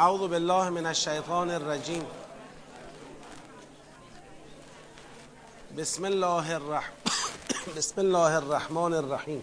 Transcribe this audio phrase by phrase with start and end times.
[0.00, 2.02] اعوذ بالله من الشیطان الرجیم
[5.78, 9.42] بسم الله الرحمن بسم الله الرحمن الرحیم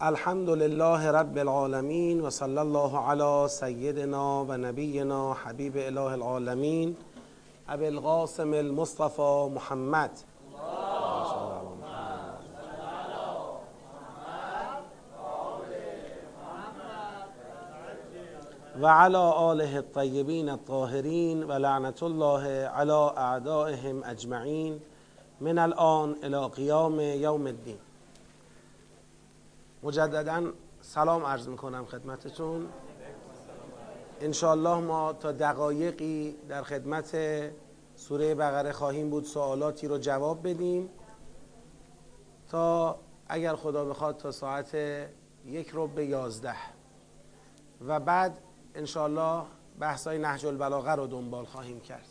[0.00, 6.96] الحمد لله رب العالمین و صلی الله علی سیدنا و نبینا حبیب اله العالمین
[7.68, 10.10] ابی القاسم المصطفى محمد.
[18.82, 24.80] و علی آله الطیبین الطاهرین و لعنت الله علی اعدائهم اجمعین
[25.40, 27.78] من الان الى قیام یوم الدین.
[29.82, 32.68] مجددا سلام عرض می‌کنم خدمتتون.
[34.20, 37.16] انشاءالله ما تا دقایقی در خدمت
[37.96, 40.88] سوره بقره خواهیم بود سوالاتی رو جواب بدیم.
[42.48, 44.74] تا اگر خدا بخواد تا ساعت
[45.46, 46.56] یک رو به یازده.
[47.86, 48.38] و بعد
[48.74, 49.42] انشاءالله
[49.78, 52.06] بحثای نهج البلاغه رو دنبال خواهیم کرد.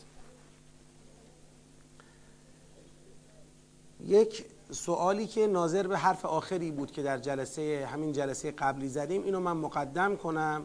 [4.06, 9.24] یک سوالی که ناظر به حرف آخری بود که در جلسه همین جلسه قبلی زدیم
[9.24, 10.64] اینو من مقدم کنم.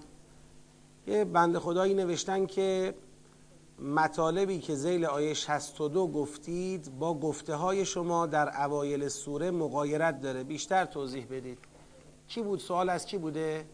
[1.08, 2.96] یه بند خدایی نوشتن که
[3.80, 10.44] مطالبی که زیل آیه 62 گفتید با گفته های شما در اوایل سوره مقایرت داره.
[10.44, 11.60] بیشتر توضیح بدید.
[12.28, 13.66] کی بود؟ سوال از کی بوده؟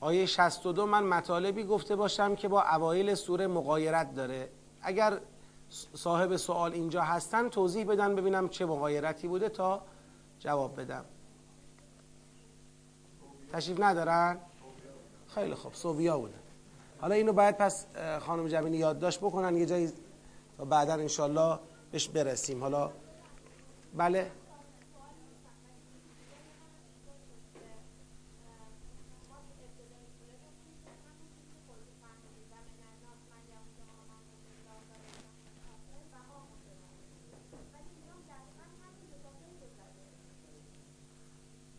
[0.00, 4.48] آیه 62 من مطالبی گفته باشم که با اوایل سوره مقایرت داره.
[4.82, 5.20] اگر
[5.94, 9.82] صاحب سوال اینجا هستن توضیح بدن ببینم چه مقایرتی بوده تا
[10.38, 11.04] جواب بدم.
[13.52, 14.38] تشریف ندارن؟
[15.34, 16.34] خیلی خوب سویا بودن
[17.00, 17.86] حالا اینو باید پس
[18.20, 19.92] خانم جبینی یادداشت بکنن یه جایی
[20.58, 21.58] تا بعدا انشالله
[21.92, 22.60] بهش برسیم.
[22.60, 22.90] حالا
[23.96, 24.30] بله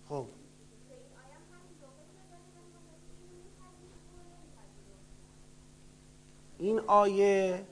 [0.09, 0.25] خب
[6.57, 7.65] این آیه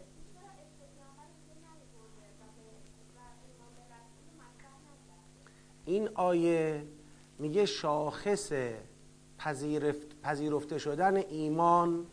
[5.85, 6.87] این آیه
[7.39, 8.51] میگه شاخص
[9.37, 12.07] پذیرفت پذیرفته شدن ایمان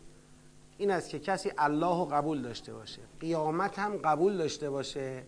[0.77, 3.01] این است که کسی الله قبول داشته باشه.
[3.19, 5.23] قیامت هم قبول داشته باشه.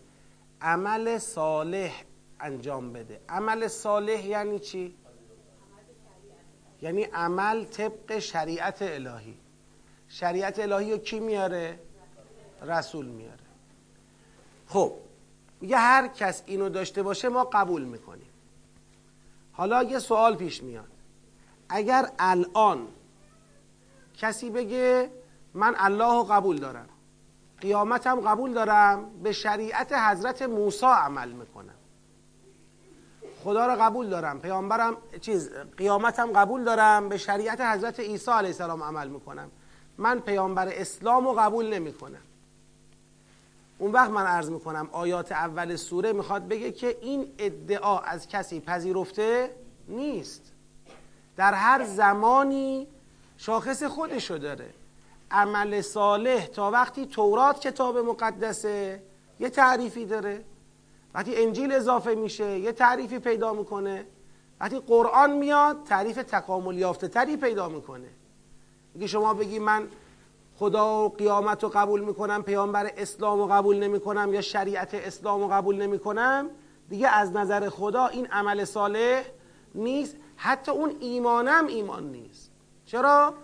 [0.60, 2.04] عمل صالح
[2.40, 3.20] انجام بده.
[3.28, 4.96] عمل صالح یعنی چی؟
[6.82, 9.38] یعنی عمل طبق شریعت الهی.
[10.12, 11.78] شریعت الهی رو کی میاره؟
[12.62, 13.40] رسول میاره.
[14.66, 14.92] خب
[15.60, 18.30] میگه هر کس اینو داشته باشه ما قبول می‌کنیم.
[19.52, 20.88] حالا یه سوال پیش میاد.
[21.68, 22.88] اگر الان
[24.18, 25.10] کسی بگه
[25.54, 26.88] من الله رو قبول دارم
[27.60, 31.74] قیامتم قبول دارم به شریعت حضرت موسی عمل می‌کنم.
[33.44, 38.82] خدا رو قبول دارم پیامبرم چیز قیامتم قبول دارم به شریعت حضرت عیسی علیه السلام
[38.82, 39.50] عمل می‌کنم.
[39.98, 42.22] من پیامبر اسلام رو قبول نمی‌کنم.
[43.78, 48.60] اون وقت من عرض می‌کنم آیات اول سوره می‌خواد بگه که این ادعا از کسی
[48.60, 49.50] پذیرفته
[49.88, 50.52] نیست.
[51.36, 52.86] در هر زمانی
[53.36, 54.74] شاخص خودشو داره.
[55.30, 59.02] عمل صالح تا وقتی تورات کتاب مقدسه
[59.40, 60.44] یه تعریفی داره.
[61.14, 64.06] وقتی انجیل اضافه میشه یه تعریفی پیدا می‌کنه.
[64.60, 68.08] وقتی قرآن میاد تعریف تکامل یافته تری پیدا می‌کنه.
[68.94, 69.88] میگه شما بگی من
[70.56, 75.48] خدا و قیامت رو قبول می‌کنم پیامبر اسلام رو قبول نمی‌کنم یا شریعت اسلام رو
[75.48, 76.50] قبول نمی‌کنم
[76.88, 79.24] دیگه از نظر خدا این عمل صالح
[79.74, 82.50] نیست حتی اون ایمانم ایمان نیست
[82.86, 83.34] چرا؟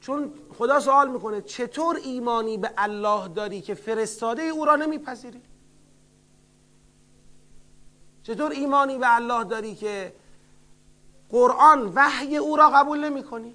[0.00, 5.42] چون خدا سوال می‌کنه چطور ایمانی به الله داری که فرستاده او را نمیپذیری
[8.22, 10.12] چطور ایمانی به الله داری که
[11.30, 13.54] قرآن وحی او را قبول نمی کنی؟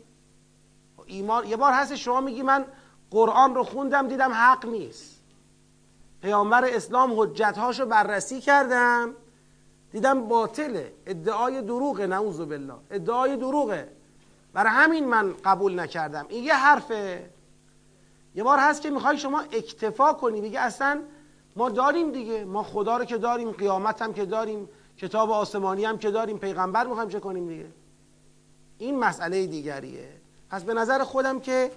[1.07, 2.65] ایمان یه بار هست شما میگی من
[3.11, 5.21] قرآن رو خوندم دیدم حق نیست.
[6.21, 9.13] پیامبر اسلام حجتهاشو بررسی کردم
[9.91, 12.73] دیدم باطله ادعای دروغه نعوذ بالله.
[12.91, 13.89] ادعای دروغه.
[14.53, 16.25] برای همین من قبول نکردم.
[16.29, 17.29] این یه حرفه.
[18.35, 20.41] یه بار هست که می‌خوای شما اکتفا کنی.
[20.41, 21.01] دیگه اصلا
[21.55, 22.45] ما داریم دیگه.
[22.45, 26.87] ما خدا رو که داریم قیامت هم که داریم کتاب آسمانی هم که داریم پیغمبر
[26.87, 27.67] می‌خوایم چه کنیم دیگه؟
[28.77, 30.09] این مسئله دیگریه.
[30.49, 31.71] پس به نظر خودم که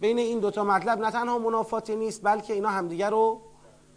[0.00, 3.40] بین این دوتا مطلب نه تنها منافاتی نیست بلکه اینا همدیگر رو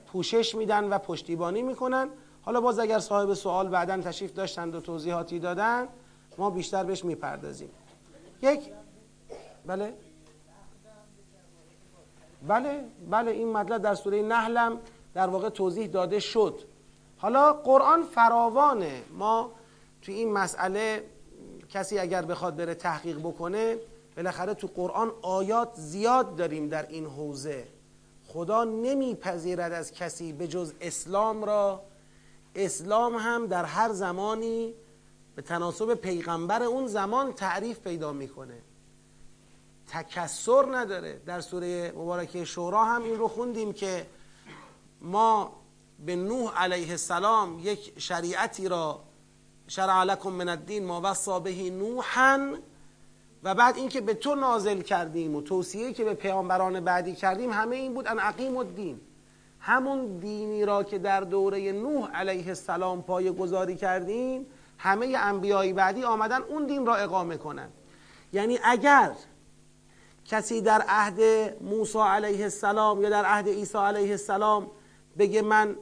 [0.07, 2.09] پوشش میدن و پشتیبانی می‌کنن.
[2.41, 5.87] حالا باز اگر صاحب سوال بعدا تشریف داشتند و توضیحاتی دادن
[6.37, 7.69] ما بیشتر بهش می‌پردازیم.
[8.41, 8.59] یک
[9.65, 9.93] بله.
[12.47, 14.79] بله بله این مطلب در سوره نحلم
[15.13, 16.59] در واقع توضیح داده شد.
[17.17, 19.01] حالا قرآن فراوانه.
[19.17, 19.51] ما
[20.01, 21.03] توی این مسئله
[21.69, 23.77] کسی اگر بخواد بره تحقیق بکنه
[24.19, 27.67] بالاخره تو قرآن آیات زیاد داریم در این حوزه.
[28.27, 31.81] خدا نمیپذیرد از کسی به جز اسلام را.
[32.55, 34.73] اسلام هم در هر زمانی
[35.35, 38.61] به تناسب پیغمبر اون زمان تعریف پیدا می‌کنه.
[39.87, 41.21] تکسر نداره.
[41.25, 44.07] در سوره مبارکه شورا هم این رو خوندیم که
[45.01, 45.55] ما
[46.05, 49.03] به نوح علیه السلام یک شریعتی را
[49.67, 52.55] شرع لکم من الدین ما وصا به نوحا
[53.43, 57.75] و بعد اینکه به تو نازل کردیم و توصیه که به پیامبران بعدی کردیم همه
[57.75, 59.01] این بود ان عقیم الدین.
[59.59, 64.45] همون دینی را که در دوره نوح علیه السلام پای گذاری کردیم
[64.77, 67.73] همه انبیای بعدی آمدن اون دین را اقامه کنند.
[68.33, 69.11] یعنی اگر
[70.25, 71.19] کسی در عهد
[71.63, 74.71] موسی علیه السلام یا در عهد عیسی علیه السلام
[75.17, 75.75] بگه من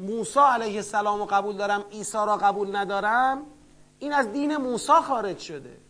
[0.00, 3.42] موسی علیه السلام رو قبول دارم عیسی را قبول ندارم
[3.98, 5.85] این از دین موسی خارج شده.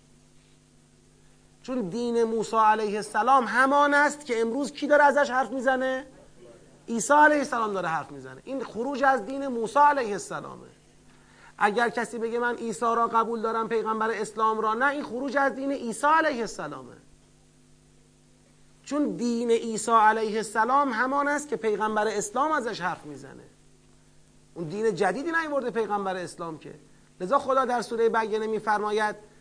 [1.66, 6.06] چون دین موسی علیه السلام همان است که امروز کی داره ازش حرف می‌زنه؟
[6.88, 8.40] عیسی علیه السلام داره حرف می‌زنه.
[8.44, 10.66] این خروج از دین موسی علیه السلامه.
[11.58, 15.54] اگر کسی بگه من عیسی را قبول دارم پیغمبر اسلام را نه این خروج از
[15.54, 16.96] دین عیسی علیه السلامه.
[18.84, 23.44] چون دین عیسی علیه السلام همان است که پیغمبر اسلام ازش حرف می‌زنه.
[24.54, 26.74] اون دین جدیدی نیورده پیغمبر اسلام که.
[27.20, 29.35] لذا خدا در سوره بگنه میفرماید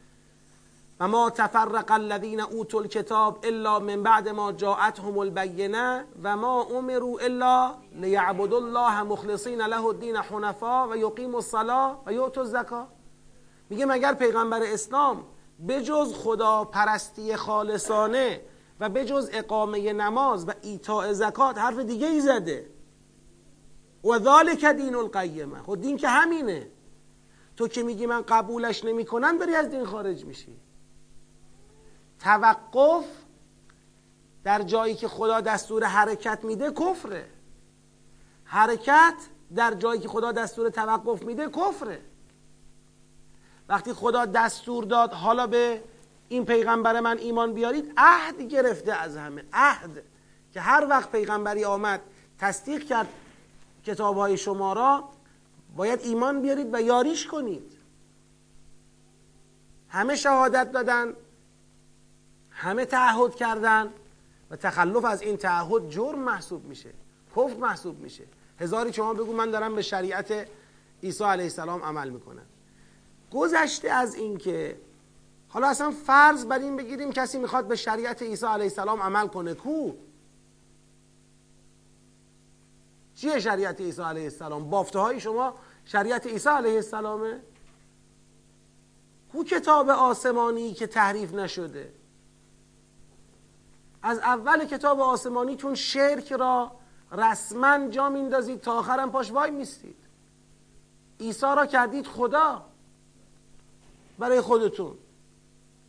[1.00, 7.20] و ما تفرق الذین اوتوا الکتاب الا من بعد ما جاءتهم البینه و ما امروا
[7.20, 12.88] الا لیعبدوا الله مخلصین له الدین حنفا و یقیموا الصلاه و یؤتوا الزکا
[13.70, 15.24] میگه مگر پیغمبر اسلام
[15.68, 18.42] بجز خدا پرستی خالصانه
[18.80, 22.70] و بجز اقامه نماز و ایتاء زکات حرف دیگه ای زده؟
[24.04, 26.68] و ذالک دین القیمه خود دین که همینه.
[27.58, 30.65] تو که میگی من قبولش نمی‌کنم داری از دین خارج میشی.
[32.20, 33.06] توقف
[34.44, 37.26] در جایی که خدا دستور حرکت میده کفره.
[38.44, 39.14] حرکت
[39.56, 42.02] در جایی که خدا دستور توقف میده کفره.
[43.70, 45.84] وقتی خدا دستور داد حالا به
[46.30, 49.44] این پیغمبر من ایمان بیارید عهد گرفته از همه.
[49.54, 50.04] عهد
[50.54, 52.02] که هر وقت پیغمبری آمد
[52.40, 53.08] تصدیق کرد
[53.84, 55.10] کتاب های شما را
[55.76, 57.72] باید ایمان بیارید و یاریش کنید.
[59.90, 61.14] همه شهادت دادن
[62.56, 63.94] همه تعهد کردن
[64.52, 66.90] و تخلف از این تعهد جرم محسوب میشه
[67.36, 68.24] کفر محسوب میشه.
[68.60, 70.48] هزاری شما بگو من دارم به شریعت
[71.04, 72.46] عیسی علیه السلام عمل می‌کنم.
[73.32, 74.78] گذشته از این که
[75.48, 79.54] حالا اصلا فرض بر این بگیریم کسی می‌خواد به شریعت عیسی علیه السلام عمل کنه
[79.54, 79.92] کو؟
[83.16, 85.56] چیه شریعت عیسی علیه السلام؟ بافته های شما
[85.86, 87.40] شریعت عیسی علیه السلامه؟
[89.32, 91.94] کو کتاب آسمانی که تحریف نشده؟
[94.06, 96.72] از اول کتاب آسمانی چون شرک را
[97.12, 99.98] رسما جا میندازید تا آخرم پاش وای میستید
[101.20, 102.66] عیسی را کردید خدا
[104.20, 104.98] برای خودتون.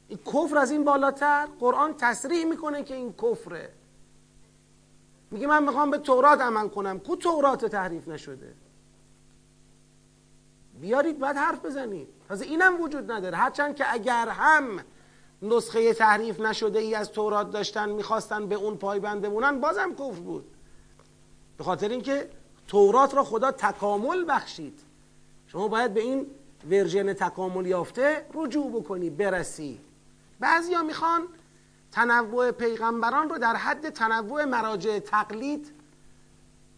[0.08, 3.72] این کفر از این بالاتر قرآن تصریح می‌کنه که این کفره.
[5.30, 6.98] میگه من می‌خوام به تورات عمل کنم.
[6.98, 8.54] کو تورات تحریف نشده؟
[10.80, 12.08] بیارید بعد حرف بزنید.
[12.28, 13.36] تازه اینم وجود نداره.
[13.36, 14.80] هرچند که اگر هم
[15.52, 20.44] نسخه تحریف نشده ای از تورات داشتن می‌خواستن به اون پایبند بمونن بازم کفر بود.
[21.58, 22.30] به خاطر اینکه
[22.68, 24.80] تورات را خدا تکامل بخشید.
[25.46, 26.26] شما باید به این
[26.70, 29.80] ورژن تکامل یافته رجوع بکنی برسی.
[30.40, 31.22] بعضیا می‌خوان
[31.92, 35.72] تنوع پیغمبران رو در حد تنوع مراجع تقلید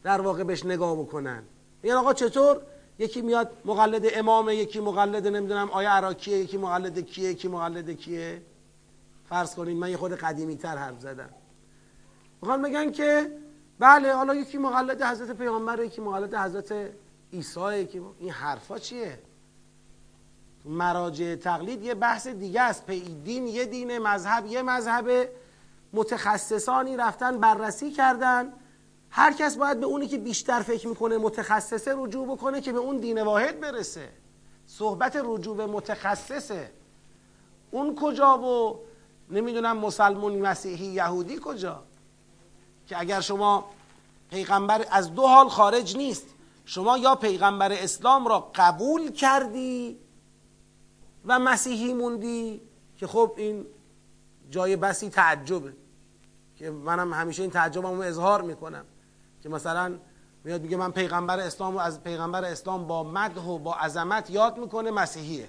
[0.02, 1.42] در واقع بهش نگاه بکنن.
[1.82, 2.60] میگن آقا چطور؟
[2.98, 8.42] یکی میاد مقلد امامه یکی مقلد نمی‌دونم آیا عراکیه یکی مقلد کیه یکی مقلد کیه؟
[9.28, 11.30] فرض کنید من یه خود قدیمی تر حرف زدم.
[12.42, 13.38] می‌خوان بگن که
[13.78, 16.74] بله حالا یکی مقلد حضرت پیغمبر یکی مقلد حضرت
[17.32, 19.18] عیسی یکی این حرفا چیه؟
[20.64, 22.90] مراجع تقلید یه بحث دیگه است.
[23.24, 25.28] دین یه دین مذهب یه مذهب
[25.92, 28.52] متخصصانی رفتن بررسی کردن.
[29.10, 32.96] هر کس باید به اونی که بیشتر فکر می‌کنه متخصصه رجوع بکنه که به اون
[32.96, 34.08] دین واحد برسه.
[34.66, 36.70] صحبت رجوع به متخصصه.
[37.70, 38.80] اون کجا و
[39.30, 41.82] نمی‌دونم مسلمون مسیحی یهودی کجا؟
[42.86, 43.70] که اگر شما
[44.30, 46.26] پیغمبر از دو حال خارج نیست
[46.64, 49.98] شما یا پیغمبر اسلام را قبول کردی
[51.24, 52.60] و مسیحی موندی
[52.96, 53.66] که خب این
[54.50, 55.72] جای بسی تعجبه.
[56.56, 58.84] که منم همیشه این تعجبمو اظهار می‌کنم.
[59.42, 59.98] که مثلا
[60.44, 64.58] میاد میگه من پیغمبر اسلام و از پیغمبر اسلام با مدح و با عظمت یاد
[64.58, 65.48] می‌کنه مسیحیه.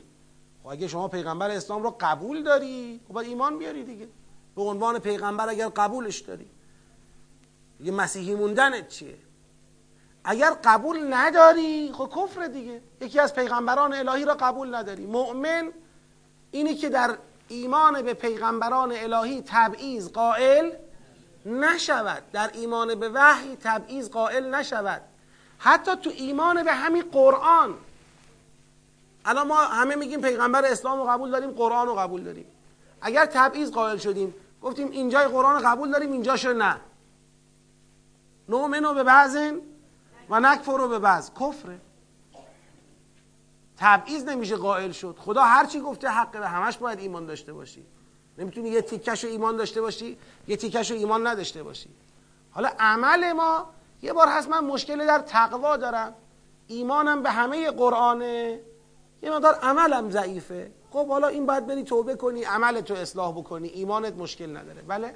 [0.64, 4.08] خب اگه شما پیغمبر اسلام رو قبول داری خب باید ایمان بیاری دیگه.
[4.56, 6.50] به عنوان پیغمبر اگر قبولش داری.
[7.78, 9.18] دیگه مسیحی موندنت چیه؟
[10.24, 12.82] اگر قبول نداری خب کفر دیگه.
[13.02, 15.06] یکی از پیغمبران الهی را قبول نداری.
[15.06, 15.72] مؤمن
[16.52, 20.72] اینی که در ایمان به پیغمبران الهی تبعیض قائل
[21.46, 22.24] نشود.
[22.32, 25.02] در ایمان به وحی تبعیض قائل نشود.
[25.58, 27.76] حتی تو ایمان به همین قرآن
[29.26, 32.46] الان ما همه میگیم پیغمبر اسلام رو قبول داریم قرآن رو قبول داریم.
[33.02, 36.80] اگر تبعیض قائل شدیم گفتیم اینجای قرآن رو قبول داریم اینجاشو نه.
[38.50, 39.58] نؤمنو به بعضن
[40.30, 41.32] و نکفر رو به بعض.
[41.40, 41.80] کفره.
[43.78, 45.16] تبعیض نمیشه قائل شد.
[45.20, 47.86] خدا هرچی گفته حقه به همش باید ایمان داشته باشی.
[48.38, 51.90] نمی‌تونی یه تیکش ایمان داشته باشی یه تیکش ایمان نداشته باشی.
[52.52, 53.70] حالا عمل ما
[54.02, 56.14] یه بار هست من مشکل در تقوا دارم.
[56.68, 58.60] ایمانم به همه قرآنه.
[59.22, 60.72] یه مقدار عملم ضعیفه.
[60.92, 63.68] خب حالا این باید بری توبه کنی عملتو اصلاح بکنی.
[63.68, 64.82] ایمانت مشکل نداره.
[64.82, 65.16] بله؟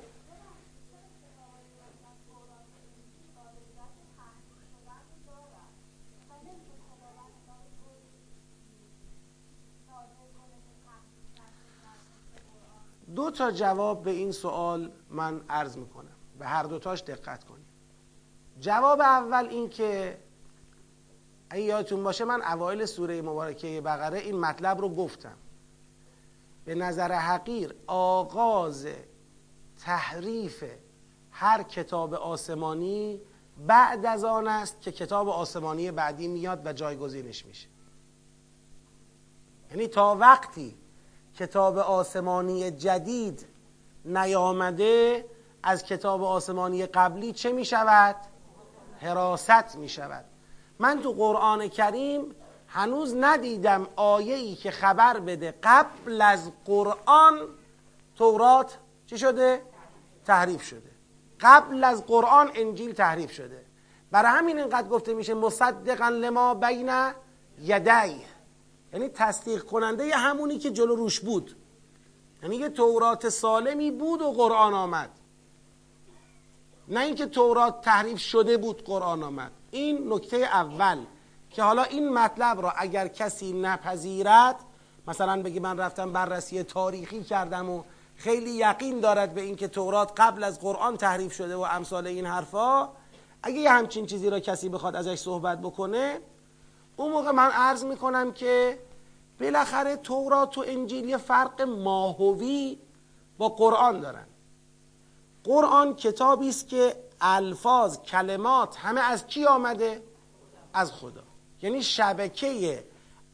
[13.16, 16.16] دو تا جواب به این سوال من عرض می‌کنم.
[16.40, 17.66] به هر دوتاش دقت کنید
[18.60, 20.18] جواب اول این که
[21.54, 25.36] اگه یادتون باشه من اوایل سوره مبارکه بقره این مطلب رو گفتم.
[26.66, 28.88] به نظر حقیر آغاز
[29.82, 30.64] تحریف
[31.32, 33.22] هر کتاب آسمانی
[33.68, 37.68] بعد از آن است که کتاب آسمانی بعدی میاد و جایگزینش میشه.
[39.72, 40.78] یعنی تا وقتی
[41.36, 43.46] کتاب آسمانی جدید
[44.06, 45.26] نیامده
[45.64, 48.16] از کتاب آسمانی قبلی چه می شود؟
[49.00, 50.26] حراست می شود
[50.80, 52.36] من تو قرآن کریم
[52.68, 55.54] هنوز ندیدم آیه ای که خبر بده.
[55.64, 57.40] قبل از قرآن
[58.16, 59.62] تورات چی شده؟
[60.26, 60.92] تحریف شده.
[61.40, 63.66] قبل از قرآن انجیل تحریف شده.
[64.12, 67.12] برای همین اینقدر گفته میشه مصدقا لما بین
[67.62, 68.24] یدی
[68.94, 71.56] یعنی تصدیق کننده همونی که جلو روش بود.
[72.44, 75.10] یعنی یه تورات سالمی بود و قرآن آمد.
[76.88, 79.52] نه اینکه تورات تحریف شده بود قرآن آمد.
[79.74, 80.98] این نکته اول
[81.50, 84.56] که حالا این مطلب را اگر کسی نپذیرد
[85.08, 87.84] مثلا بگی من رفتم بررسی تاریخی کردم و
[88.16, 92.90] خیلی یقین دارد به اینکه تورات قبل از قرآن تحریف شده و امثال این حرفا
[93.44, 96.20] اگه یه همچین چیزی را کسی بخواد ازش صحبت بکنه
[96.98, 98.80] اون موقع من عرض می‌کنم که
[99.40, 102.78] بالاخره تورات و انجیل یه فرق ماهوی
[103.38, 104.28] با قرآن دارن.
[105.44, 110.04] قرآن کتابی است که الفاظ کلمات همه از کی آمده؟
[110.74, 111.24] از خدا.
[111.62, 112.84] یعنی شبکه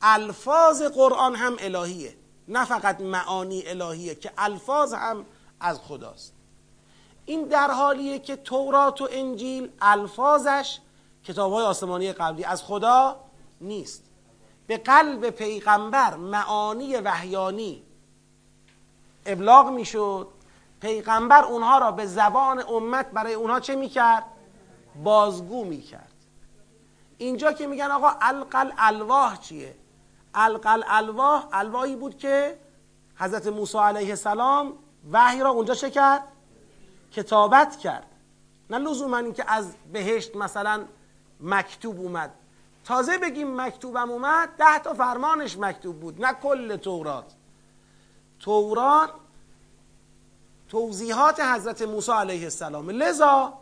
[0.01, 2.17] الفاظ قرآن هم الهیه.
[2.47, 5.25] نه فقط معانی الهیه که الفاظ هم
[5.59, 6.33] از خداست.
[7.25, 10.79] این در حالیه که تورات و انجیل الفاظش
[11.23, 13.19] کتاب های آسمانی قبلی از خدا
[13.61, 14.03] نیست.
[14.67, 17.83] به قلب پیغمبر معانی وحیانی
[19.25, 20.27] ابلاغ می‌شد.
[20.81, 24.23] پیغمبر اونها را به زبان امت برای اونها چه می‌کرد؟
[25.03, 26.13] بازگو می‌کرد
[27.17, 29.75] اینجا که میگن آقا القل الواح چیه؟
[30.33, 32.59] القل الواح الواحی بود که
[33.15, 34.73] حضرت موسی علیه السلام
[35.11, 36.23] وحی را اونجا چه کرد؟
[37.11, 38.05] کتابت کرد
[38.69, 40.85] نه لزوما این که از بهشت مثلا
[41.39, 42.31] مکتوب اومد
[42.85, 47.33] تازه بگیم مکتوبم اومد ده تا فرمانش مکتوب بود نه کل تورات
[48.39, 49.09] تورات
[50.69, 52.89] توضیحات حضرت موسی علیه السلام.
[52.89, 53.53] لذا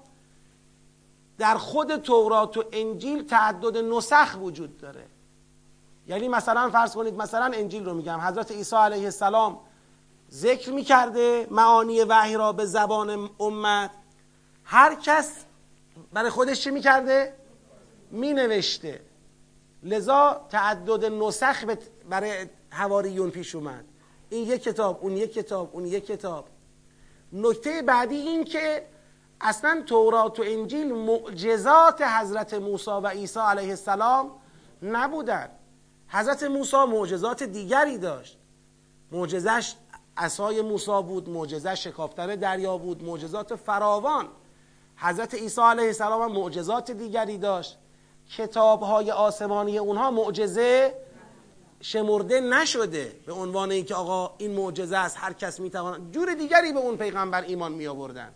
[1.38, 5.06] در خود تورات و انجیل تعدد نسخ وجود داره.
[6.08, 8.20] یعنی مثلا فرض کنید مثلا انجیل رو میگم.
[8.20, 9.60] حضرت عیسی علیه السلام
[10.32, 13.92] ذکر می‌کرده معانی وحی را به زبان امت.
[14.64, 15.32] هر کس
[16.14, 17.34] برای خودش چی می‌کرده؟
[18.12, 19.02] مینوشته.
[19.84, 21.64] لذا تعدد نسخ
[22.10, 23.86] برای هواریون پیش اومد.
[24.30, 26.46] این یک کتاب اون یک کتاب اون یک کتاب.
[27.34, 28.88] نکته بعدی این که
[29.42, 34.32] اصلا تورات و انجیل معجزات حضرت موسی و عیسی علیه السلام
[34.82, 35.50] نبودن.
[36.08, 38.38] حضرت موسی معجزات دیگری داشت.
[39.12, 39.76] معجزش
[40.18, 44.28] عصای موسی بود معجزه شکافتن دریا بود معجزات فراوان.
[44.96, 47.78] حضرت عیسی علیه السلام هم معجزات دیگری داشت.
[48.38, 50.94] کتاب های آسمانی اونها معجزه
[51.82, 56.80] شمرده نشده به عنوان اینکه آقا این معجزه است هر کس می‌تواند جور دیگری به
[56.80, 58.32] اون پیغمبر ایمان می آوردن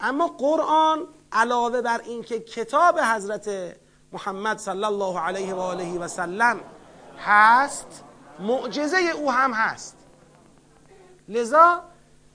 [0.00, 3.76] اما قرآن علاوه بر اینکه کتاب حضرت
[4.12, 6.60] محمد صلی الله علیه و آله و سلم
[7.18, 8.04] هست
[8.38, 9.96] معجزه او هم هست.
[11.28, 11.82] لذا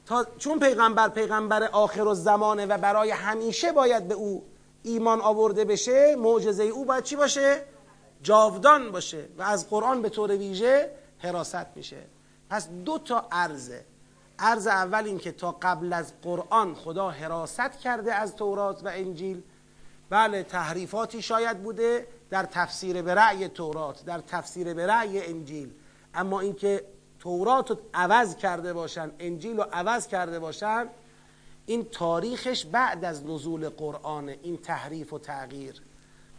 [0.05, 4.43] تا چون پیغمبر پیغمبر آخر زمانه و برای همیشه باید به او
[4.83, 7.61] ایمان آورده بشه معجزه او باید چی باشه؟
[8.25, 12.01] جاودان باشه و از قرآن به طور ویژه حراست میشه.
[12.49, 13.85] پس دو تا عرضه.
[14.39, 19.41] عرض اول این که تا قبل از قرآن خدا حراست کرده از تورات و انجیل.
[20.09, 25.71] بله تحریفاتی شاید بوده در تفسیر به رأی تورات در تفسیر به رأی انجیل.
[26.13, 26.85] اما اینکه
[27.19, 30.87] تورات رو عوض کرده باشن انجیل رو عوض کرده باشن
[31.65, 35.81] این تاریخش بعد از نزول قرآن این تحریف و تغییر.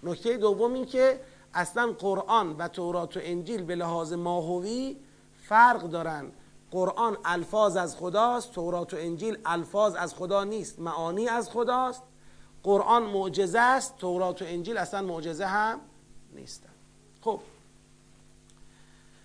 [0.03, 1.21] نکته دوم این که
[1.57, 4.97] اصلا قرآن و تورات و انجیل به لحاظ ماهوی
[5.43, 6.33] فرق دارن.
[6.71, 12.03] قرآن الفاظ از خداست تورات و انجیل الفاظ از خدا نیست معانی از خداست.
[12.63, 15.81] قرآن معجزه است تورات و انجیل اصلا معجزه هم
[16.35, 16.69] نیستن.
[17.21, 17.41] خب.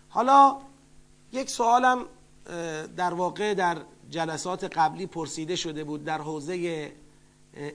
[0.10, 0.58] حالا
[1.32, 2.06] یک سوالم
[2.98, 3.78] در واقع در
[4.10, 6.92] جلسات قبلی پرسیده شده بود در حوزه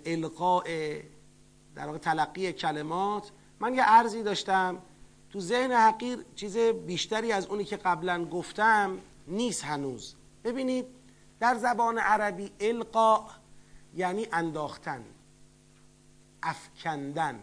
[0.07, 0.65] القاء
[1.75, 3.31] در واقع تلقی کلمات.
[3.61, 4.79] من یه عرضی داشتم.
[5.31, 10.15] تو ذهن حقیر چیز بیشتری از اونی که قبلا گفتم نیست هنوز.
[10.45, 10.87] ببینید
[11.41, 13.27] در زبان عربی القا
[13.95, 15.05] یعنی انداختن
[16.43, 17.41] افکندن.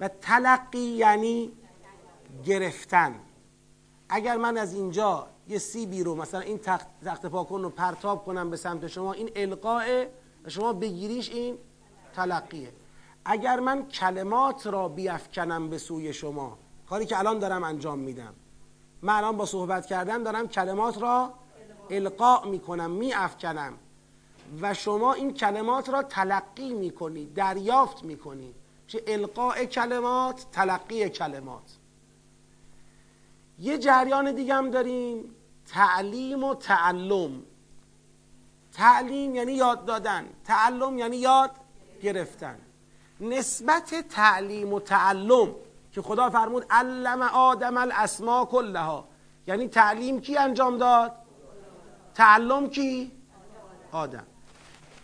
[0.00, 1.52] و تلقی یعنی
[2.44, 3.14] گرفتن.
[4.08, 8.50] اگر من از اینجا یه سیبی رو مثلا این تخت, تخت پاکن رو پرتاب کنم
[8.50, 9.84] به سمت شما این القاه
[10.44, 11.58] و شما بگیریش این
[12.14, 12.72] تلقیه.
[13.30, 16.58] اگر من کلمات را بیافکنم به سوی شما
[16.88, 18.34] کاری که الان دارم انجام میدم
[19.02, 21.34] من الان با صحبت کردن دارم کلمات را
[21.90, 23.72] القاء می‌کنم میافکنم
[24.60, 28.54] و شما این کلمات را تلقی می‌کنید دریافت می‌کنید
[28.86, 31.76] چه القاء کلمات تلقی کلمات.
[33.58, 35.34] یه جریان دیگه هم داریم
[35.66, 37.42] تعلیم و تعلم.
[38.72, 41.50] تعلیم یعنی یاد دادن تعلم یعنی یاد
[42.02, 42.58] گرفتن.
[43.20, 45.54] نسبت تعلیم و تعلم
[45.92, 49.04] که خدا فرمود علم آدم الاسما کلها.
[49.46, 51.12] یعنی تعلیم کی انجام داد؟
[52.14, 53.12] تعلم کی؟
[53.92, 54.26] آدم.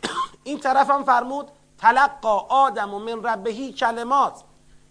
[0.44, 1.48] این طرف هم فرمود
[1.78, 4.42] تلقا آدم و من ربهی کلمات.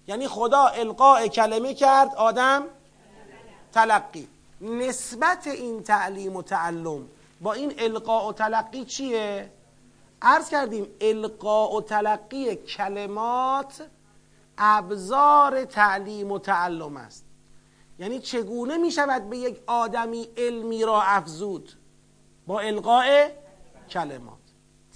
[0.08, 2.64] یعنی خدا القاء کلمه کرد آدم
[3.74, 4.28] تلقی.
[4.62, 7.08] نسبت این تعلیم و تعلم
[7.42, 9.52] با این القاء و تلقی چیه؟
[10.24, 13.88] عرض کردیم القاء و تلقی کلمات
[14.58, 17.26] ابزار تعلیم و تعلم است.
[18.00, 21.74] یعنی چگونه می شود به یک آدمی علمی را افزود؟
[22.48, 23.28] با القاء
[23.90, 24.38] کلمات.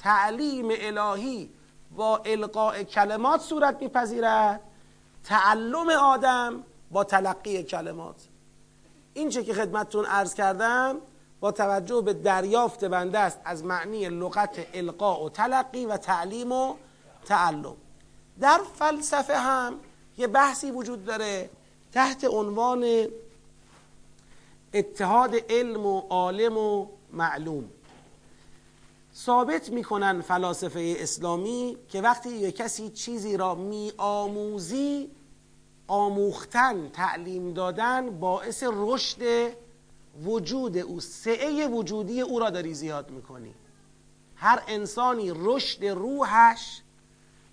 [0.01, 1.49] تعلیم الهی
[1.95, 4.61] با القاء کلمات صورت میپذیرد.
[5.23, 8.27] تعلم آدم با تلقی کلمات.
[9.13, 10.97] این چه که خدمتتون عرض کردم
[11.39, 16.76] با توجه به دریافت بنده است از معنی لغت القاء و تلقی و تعلیم و
[17.26, 17.76] تعلم.
[18.39, 19.80] در فلسفه هم
[20.17, 21.50] یه بحثی وجود داره
[21.91, 23.08] تحت عنوان
[24.73, 27.69] اتحاد علم و عالم و معلوم.
[29.15, 35.12] ثابت می‌کنن فلاسفه اسلامی که وقتی یک کسی چیزی را می آموزی
[35.88, 39.52] آموختن تعلیم دادن باعث رشد
[40.23, 43.53] وجود او سعه وجودی او را داری زیاد می‌کنی.
[44.36, 46.82] هر انسانی رشد روحش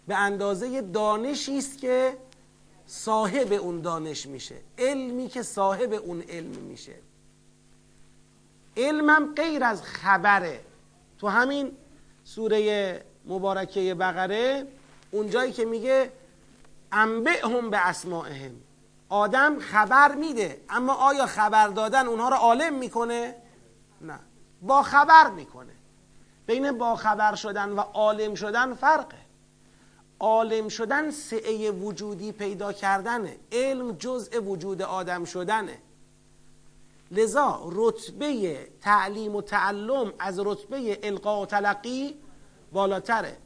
[0.09, 2.17] به اندازه دانشی است که
[2.87, 6.95] صاحب اون دانش میشه علمی که صاحب اون علم میشه.
[8.77, 10.61] علمم غیر از خبره.
[11.19, 11.73] تو همین
[12.25, 14.67] سوره مبارکه بقره
[15.11, 16.13] اونجایی که میگه
[16.93, 18.53] انبئهم به اسمائهم
[19.15, 20.65] آدم خبر میده.
[20.69, 23.37] اما آیا خبر دادن اونها رو عالم می‌کنه؟
[24.01, 24.21] نه.
[24.63, 25.73] با خبر می‌کنه.
[26.47, 29.17] بین با خبر شدن و عالم شدن فرقه.
[30.21, 33.37] عالم شدن سعه وجودی پیدا کردنه.
[33.53, 35.79] علم جزء وجود آدم شدنه.
[37.11, 42.17] لذا رتبه تعلیم و تعلم از رتبه القا و تلقی
[42.73, 43.37] بالاتره.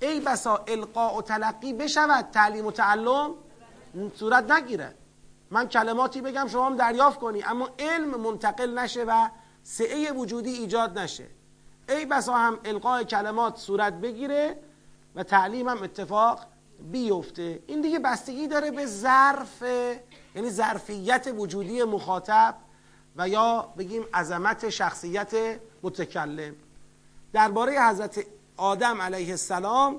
[0.00, 3.34] ای بسا القا و تلقی بشود تعلیم و تعلم
[4.16, 4.94] صورت نگیره.
[5.50, 7.42] من کلماتی بگم شما هم دریافت کنی.
[7.42, 9.28] اما علم منتقل نشه و
[9.62, 11.26] سعه وجودی ایجاد نشه.
[11.88, 14.56] ای بسا هم القای کلمات صورت بگیره
[15.14, 16.40] و تعلیم هم اتفاق
[16.92, 17.62] بیفته.
[17.66, 19.62] این دیگه بستگی داره به ظرف
[20.34, 22.54] یعنی ظرفیت وجودی مخاطب
[23.16, 26.54] و یا بگیم عظمت شخصیت متکلم.
[27.32, 28.24] درباره حضرت
[28.56, 29.96] آدم علیه السلام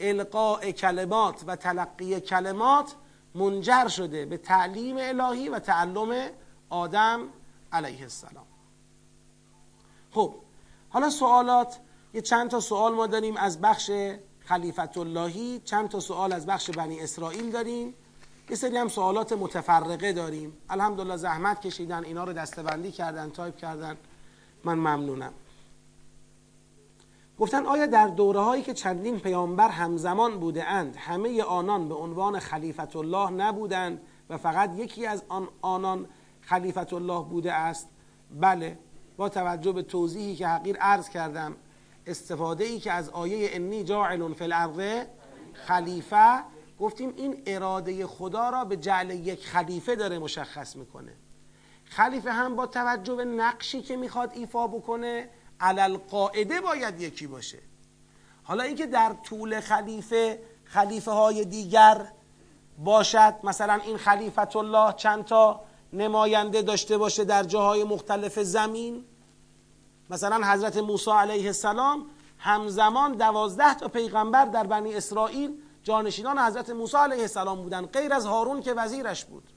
[0.00, 2.94] القاء کلمات و تلقی کلمات
[3.36, 6.30] منجر شده به تعلیم الهی و تعلم
[6.70, 7.20] آدم
[7.72, 8.46] علیه السلام.
[10.10, 10.34] خب
[10.88, 11.80] حالا سوالات
[12.14, 13.90] یه چند تا سوال ما داریم از بخش
[14.40, 17.94] خلیفت اللهی چند تا سوال از بخش بنی اسرائیل داریم.
[18.50, 20.56] یه سری هم سوالات متفرقه داریم.
[20.70, 23.96] الحمدلله زحمت کشیدن اینا رو دستبندی کردن تایپ کردن.
[24.64, 25.32] من ممنونم.
[27.38, 32.38] گفتن آیا در دوره هایی که چندین پیامبر همزمان بوده اند همه آنان به عنوان
[32.38, 36.06] خلیفت الله نبودند و فقط یکی از آن آنان
[36.40, 37.88] خلیفت الله بوده است؟
[38.40, 38.78] بله
[39.16, 41.56] با توجه به توضیحی که حقیر عرض کردم
[42.06, 45.06] استفاده ای که از آیه انی جاعل فی الارض
[45.52, 46.42] خلیفه
[46.78, 51.12] گفتیم این اراده خدا را به جعل یک خلیفه داره مشخص می‌کنه.
[51.84, 55.28] خلیفه هم با توجه به نقشی که می‌خواد ایفا بکنه
[55.60, 57.58] علل قاعده باید یکی باشه.
[58.42, 62.06] حالا اینکه در طول خلیفه خلیفه های دیگر
[62.78, 65.60] باشد مثلا این خلیفت الله چند تا
[65.92, 69.04] نماینده داشته باشه در جاهای مختلف زمین
[70.10, 72.06] مثلا حضرت موسی علیه السلام
[72.38, 78.26] همزمان دوازده تا پیغمبر در بنی اسرائیل جانشینان حضرت موسی علیه السلام بودن غیر از
[78.26, 79.50] هارون که وزیرش بود.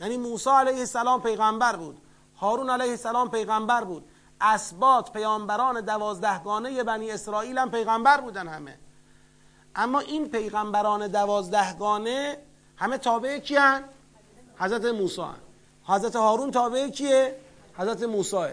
[0.00, 2.00] یعنی موسی علیه السلام پیغمبر بود
[2.36, 4.04] هارون علیه السلام پیغمبر بود.
[4.40, 8.78] اسبات پیامبران دوازدهگانه بنی اسرائیل هم پیغمبر بودن همه.
[9.76, 12.38] اما این پیغمبران دوازدهگانه
[12.76, 13.84] همه تابع کیان
[14.58, 15.22] حضرت موسی
[15.84, 17.36] حضرت هارون تابع کیه؟
[17.74, 18.46] حضرت موسی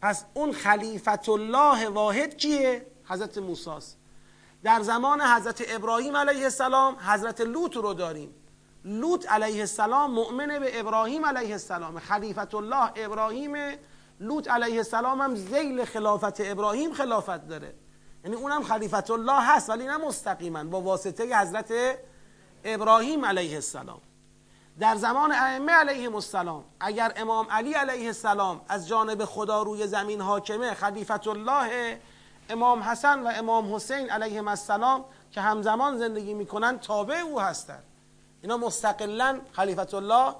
[0.00, 3.96] پس اون خلیفت الله واحد کیه؟ حضرت موسی
[4.62, 8.34] در زمان حضرت ابراهیم علیه السلام حضرت لوط رو داریم.
[8.84, 11.98] لوط علیه السلام مؤمن به ابراهیم علیه السلام.
[11.98, 13.54] خلیفت الله ابراهیم
[14.20, 17.74] لوط علیه السلام هم زیل خلافت ابراهیم خلافت داره.
[18.24, 21.72] یعنی اونم خلیفت الله هست ولی نه مستقیما با واسطه حضرت
[22.64, 24.00] ابراهیم علیه السلام.
[24.80, 30.20] در زمان ائمه علیهم السلام اگر امام علی علیه السلام از جانب خدا روی زمین
[30.20, 32.00] حاکمه خلیفت الله
[32.50, 37.82] امام حسن و امام حسین علیهم السلام که همزمان زندگی می‌کنن تابع او هستند.
[38.42, 40.34] اینا مستقلا خلیفت الله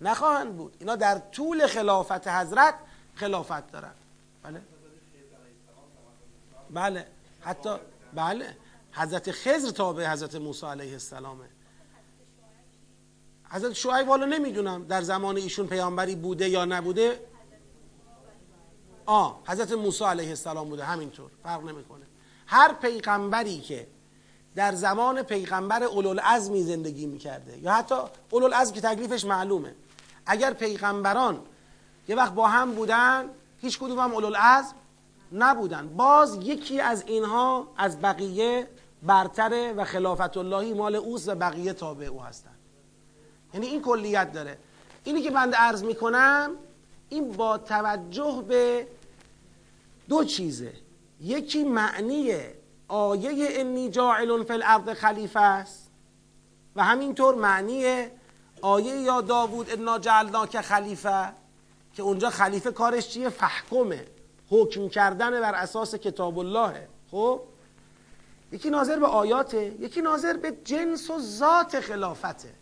[0.00, 0.76] نخواهند بود.
[0.80, 2.74] اینا در طول خلافت حضرت
[3.16, 3.94] خلافت دارن.
[4.42, 4.60] بله.
[6.70, 7.06] بله.
[7.40, 7.76] حتی
[8.14, 8.56] بله.
[8.92, 11.44] حضرت خضر تابع حضرت موسی علیه السلامه.
[13.50, 17.20] حضرت شعیب والا نمی‌دونم در زمان ایشون پیامبری بوده یا نبوده.
[19.06, 21.30] آه حضرت موسی علیه السلام بوده همینطور.
[21.42, 22.06] فرق نمی‌کنه.
[22.46, 23.86] هر پیغمبری که
[24.54, 27.94] در زمان پیغمبر اولوالعزمی زندگی می‌کرده یا حتی
[28.30, 29.74] اولوالعزم که تکلیفش معلومه.
[30.26, 31.46] اگر پیغمبران
[32.08, 34.74] یه وقت با هم بودن هیچ کدوم هم اولوالعزم
[35.32, 35.88] نبودن.
[35.88, 38.68] باز یکی از اینها از بقیه
[39.02, 42.50] برتره و خلافت اللهی مال اوست و بقیه تابع او هستن.
[43.54, 44.58] یعنی این کلیت داره.
[45.04, 46.50] اینی که بنده عرض می‌کنم
[47.08, 48.86] این با توجه به
[50.08, 50.72] دو چیزه.
[51.20, 52.34] یکی معنی
[52.88, 55.90] آیه انی جاعل فی الارض خلیفه است
[56.76, 58.06] و همینطور معنی
[58.62, 61.32] آیه یا داوود انا که خلیفه.
[61.96, 64.06] که اونجا خلیفه کارش چیه؟ فحکمه.
[64.50, 67.40] حکم کردن بر اساس کتاب الله خب؟
[68.52, 72.54] یکی ناظر به آیاته یکی ناظر به جنس و ذات خلافته.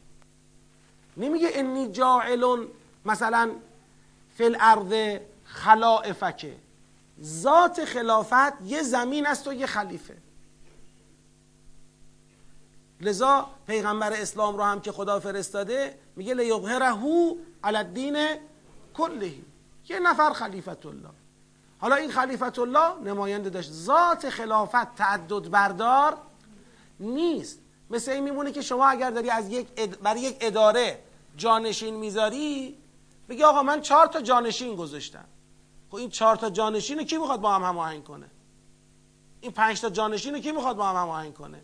[1.16, 2.68] نمیگه انی جاعلون
[3.04, 3.50] مثلا
[4.36, 6.56] فی الارض خلائفکه.
[7.22, 10.16] ذات خلافت یه زمین است و یه خلیفه.
[13.00, 16.94] لذا پیغمبر اسلام رو هم که خدا فرستاده میگه لیظهره
[17.64, 18.16] علی الدین
[18.94, 19.44] کلهی
[19.88, 21.10] یه نفر خلیفت الله
[21.78, 23.70] حالا این خلیفت الله نماینده داشت.
[23.72, 26.18] ذات خلافت تعدد بردار
[27.00, 27.58] نیست.
[27.90, 29.68] مثل این میمونه که شما اگر داری از یک
[30.02, 30.98] برای یک اداره
[31.36, 32.78] جانشین می‌ذاری
[33.28, 35.24] بگی آقا من چهار تا جانشین گذاشتم.
[35.90, 38.30] خب این چهار تا جانشین کی می‌خواد با هم هماهنگ کنه؟
[39.40, 41.60] این پنج تا جانشین کی می‌خواد با هم هماهنگ کنه؟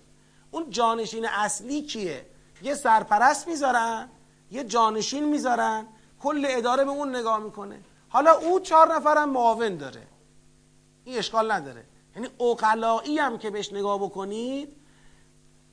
[0.50, 2.26] اون جانشین اصلی کیه؟
[2.62, 4.08] یه سرپرست می‌ذارن
[4.50, 5.86] یه جانشین می‌ذارن
[6.22, 7.80] کل اداره به اون نگاه می‌کنه.
[8.08, 10.06] حالا او چهار نفرم معاون داره.
[11.04, 11.84] این اشکال نداره.
[12.16, 14.76] یعنی اوقلایی هم که بهش نگاه بکنید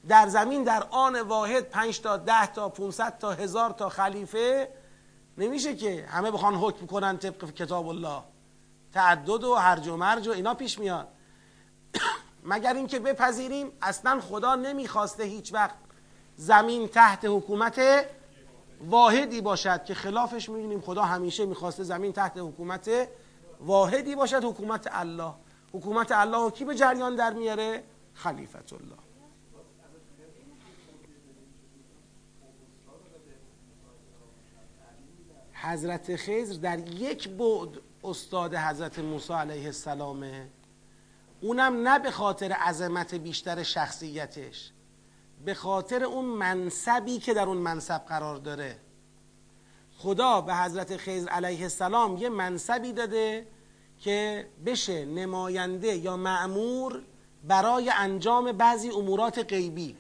[0.08, 4.70] در زمین در آن واحد پنج تا ده تا 500 تا هزار تا خلیفه
[5.38, 8.24] نمیشه که همه بخوان حکم کنن طبق کتاب الله.
[8.94, 11.08] تعدد و هرج و مرج و اینا پیش میاد.
[12.44, 15.76] مگر اینکه بپذیریم؟ اصلا خدا نمی‌خواسته هیچ وقت
[16.36, 17.80] زمین تحت حکومت
[18.82, 23.10] واحدی باشد که خلافش می‌بینیم خدا همیشه می‌خواسته زمین تحت حکومت
[23.62, 25.34] واحدی باشد حکومت الله.
[25.74, 28.98] حکومت الله کی به جریان در میاره؟ خلیفت الله.
[35.54, 37.70] حضرت خضر در یک بعد
[38.04, 40.50] استاد حضرت موسی علیه السلامه.
[41.42, 44.72] اونم نه به خاطر عظمت بیشتر شخصیتش
[45.46, 48.78] به خاطر اون منصبی که در اون منصب قرار داره.
[49.98, 53.48] خدا به حضرت خضر علیه السلام یه منصبی داده
[54.00, 57.02] که بشه نماینده یا معمور
[57.44, 59.98] برای انجام بعضی امورات غیبی.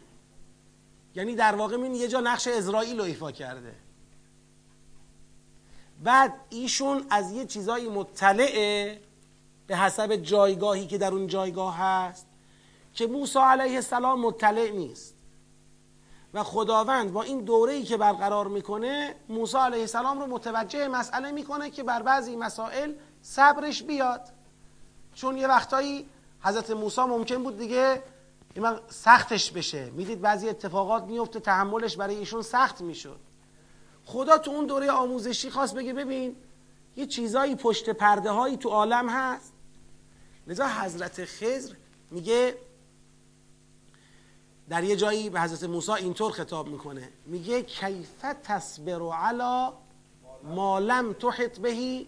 [1.15, 3.75] یعنی در واقع این یه جا نقش اسرائیل رو ایفا کرده.
[6.03, 9.01] بعد ایشون از یه چیزایی مطلعه
[9.67, 12.27] به حسب جایگاهی که در اون جایگاه هست
[12.93, 15.16] که موسی علیه السلام مطلع نیست.
[16.37, 21.31] و خداوند با این دوره ای که برقرار می‌کنه موسی علیه السلام رو متوجه مسئله
[21.31, 24.21] می‌کنه که بر بعضی مسائل صبرش بیاد.
[25.13, 26.09] چون یه وقتایی
[26.41, 28.03] حضرت موسی ممکن بود دیگه
[28.89, 29.89] سختش بشه.
[29.89, 33.19] می‌دید بعضی اتفاقات میفته تحملش برای ایشون سخت می‌شد.
[34.05, 36.35] خدا تو اون دوره آموزشی خواست بگه ببین
[36.95, 39.53] یه چیزایی پشت پرده هایی تو عالم هست.
[40.47, 41.73] لذا حضرت خضر
[42.11, 42.57] میگه
[44.69, 47.09] در یه جایی به حضرت موسی اینطور خطاب می‌کنه.
[47.25, 49.73] میگه کیف تصبر علا
[50.43, 52.07] ما لم تحط بهی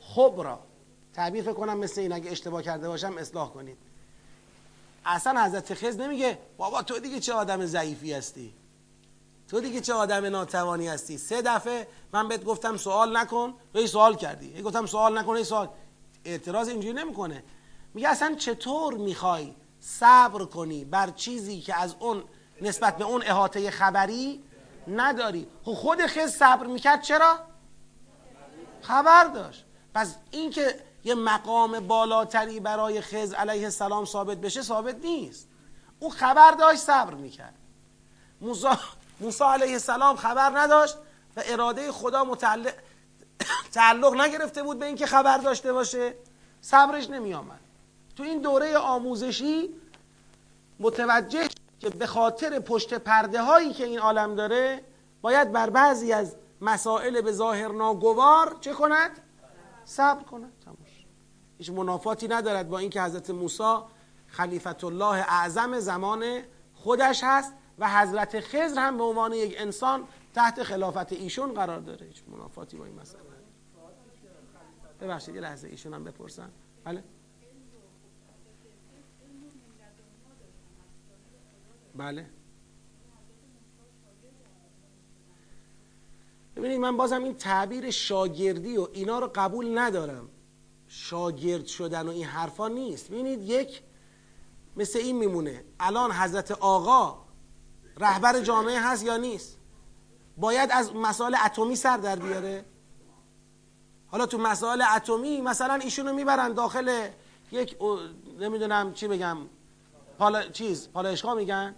[0.00, 0.58] خبرا
[1.14, 3.78] تعبیر کنم مثل این اگه اشتباه کرده باشم اصلاح کنید.
[5.04, 8.54] اصلا حضرت خضر نمیگه بابا تو دیگه چه آدم ضعیفی هستی؟
[9.48, 14.16] تو دیگه چه آدم ناتوانی هستی؟ سه دفعه من بهت گفتم سوال نکن و سوال
[14.16, 14.52] کردی.
[14.54, 15.68] ای گفتم سوال نکن ای سوال.
[16.24, 17.44] اعتراض اینجوری نمی‌کنه.
[17.94, 22.24] میگه اصلا چطور می‌خوای صبر کنی بر چیزی که از اون
[22.60, 24.44] نسبت به اون احاطه خبری
[24.88, 25.46] نداری.
[25.64, 27.38] خب خود خز صبر می‌کرد چرا؟
[28.82, 29.64] خبر داشت.
[29.94, 35.48] پس اینکه یه مقام بالاتری برای خز علیه السلام ثابت بشه ثابت نیست.
[36.00, 37.54] او خبر داشت صبر می‌کرد.
[38.40, 38.68] موسی
[39.20, 40.96] موسی علیه السلام خبر نداشت
[41.36, 42.74] و اراده خدا متعلق
[43.72, 46.14] تعلق نگرفته بود به اینکه خبر داشته باشه.
[46.60, 47.61] صبرش نمی آمد
[48.16, 49.70] تو این دوره آموزشی
[50.80, 51.48] متوجه
[51.80, 54.80] که به خاطر پشت پرده هایی که این عالم داره
[55.22, 59.10] باید بر بعضی از مسائل به ظاهر ناگوار چه کند؟
[59.84, 60.52] صبر کند.
[61.58, 63.76] هیچ منافاتی ندارد با اینکه حضرت موسی
[64.26, 66.42] خلیفت الله اعظم زمان
[66.74, 72.06] خودش هست و حضرت خضر هم به عنوان یک انسان تحت خلافت ایشون قرار داره.
[72.06, 73.22] هیچ منافاتی با این مسئله
[75.00, 76.50] ببخشید یه لحظه ایشون هم بپرسن.
[76.84, 77.04] بله؟
[81.96, 82.30] بله.
[86.56, 90.28] ببینید من بازم این تعبیر شاگردی و اینا رو قبول ندارم.
[90.86, 93.10] شاگرد شدن و این حرفا نیست.
[93.10, 93.82] ببینید یک
[94.76, 95.64] مثل این میمونه.
[95.80, 97.18] الان حضرت آقا
[97.98, 99.58] رهبر جامعه هست یا نیست؟
[100.36, 102.64] باید از مسائل اتمی سر در بیاره.
[104.06, 107.08] حالا تو مسائل اتمی مثلا ایشونو می‌برن داخل
[107.52, 107.76] یک
[108.38, 109.38] نمی‌دونم چی بگم
[110.18, 111.74] پالا چیز پالایشگاه میگن.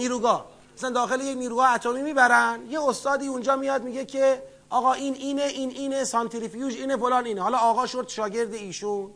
[0.00, 2.66] نیروگاه مثلا داخل یک نیروگاه اتمی می‌برن.
[2.70, 7.42] یه استادی اونجا میاد میگه که آقا این اینه این اینه سانتریفیوژ اینه فلان اینه.
[7.42, 9.10] حالا آقا شد شاگرد ایشون.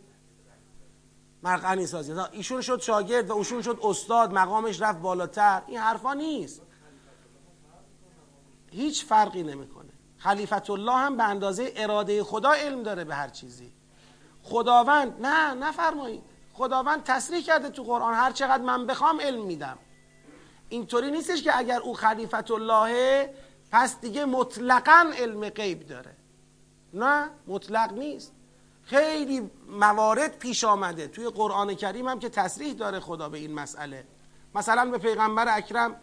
[1.43, 5.63] مرقنی سازی ایشون شد شاگرد و ایشون شد استاد مقامش رفت بالاتر.
[5.67, 6.63] این حرفا نیست.
[8.71, 9.93] هیچ فرقی نمی‌کنه.
[10.19, 13.73] خلیفت الله هم به اندازه اراده خدا علم داره به هر چیزی.
[14.43, 16.23] خداوند نه نفرمایید.
[16.53, 19.79] خداوند تصریح کرده تو قرآن هر چقدر من بخوام علم میدم.
[20.69, 23.35] اینطوری نیستش که اگر او خلیفت الله
[23.71, 26.17] پس دیگه مطلقا علم غیب داره.
[26.95, 28.33] نه مطلق نیست.
[28.83, 31.09] خیلی موارد پیش آمده.
[31.09, 34.07] توی قرآن کریم هم که تصریح داره خدا به این مسئله.
[34.55, 35.97] مثلا به پیغمبر اکرم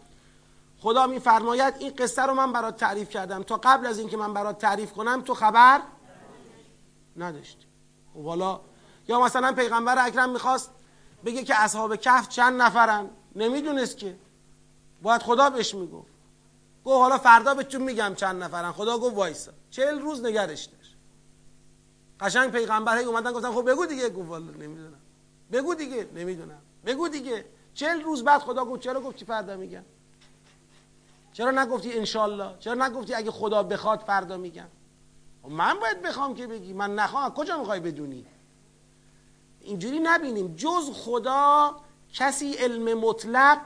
[0.78, 3.42] خدا میفرماید این قصه رو من برات تعریف کردم.
[3.42, 5.80] تا قبل از اینکه من برات تعریف کنم تو خبر
[7.16, 7.66] نداشتی
[8.14, 8.60] والا
[9.08, 10.70] یا مثلا پیغمبر اکرم می‌خواست
[11.24, 13.10] بگه که اصحاب کهف چند نفرن.
[13.36, 14.18] نمی‌دونست که.
[15.02, 16.12] باید خدا بهش می‌گفت.
[16.84, 18.72] گفت حالا فردا بهتون میگم چند نفرن.
[18.72, 19.52] خدا گفت وایسا.
[19.70, 20.96] چهل روز نگرش داشت.
[22.20, 24.08] قشنگ پیغمبر هی اومدن گفتن خب بگو دیگه.
[24.10, 25.00] گفت والا نمی‌دونم.
[25.52, 26.08] بگو دیگه.
[26.14, 26.58] نمی‌دونم.
[26.86, 27.44] بگو دیگه.
[27.74, 29.84] چهل روز بعد خدا گفت چرا گفتی فردا میگم؟
[31.32, 34.68] چرا نگفتی انشالله چرا نگفتی اگه خدا بخواد فردا میگم؟
[35.42, 36.72] خب من باید بخوام که بگی.
[36.72, 37.34] من نخوام.
[37.34, 38.26] کجا می‌خوای بدونی؟
[39.60, 40.54] اینجوری نبینیم.
[40.56, 41.76] جز خدا
[42.12, 43.58] کسی علم مطلق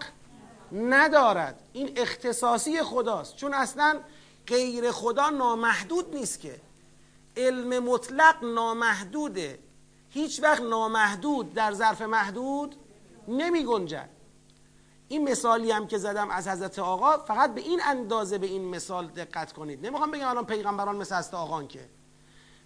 [0.73, 1.63] ندارد.
[1.73, 3.37] این اختصاصی خداست.
[3.37, 4.01] چون اصلا
[4.47, 6.61] غیر خدا نامحدود نیست که.
[7.37, 9.59] علم مطلق نامحدوده.
[10.11, 12.77] هیچ وقت نامحدود در ظرف محدود
[13.29, 14.09] نمی گنجد
[15.09, 19.07] این مثالی هم که زدم از حضرت آقا فقط به این اندازه به این مثال
[19.07, 19.87] دقت کنید.
[19.87, 21.89] نمی‌خوام بگم الان پیغمبران مثل حضرت آقان که.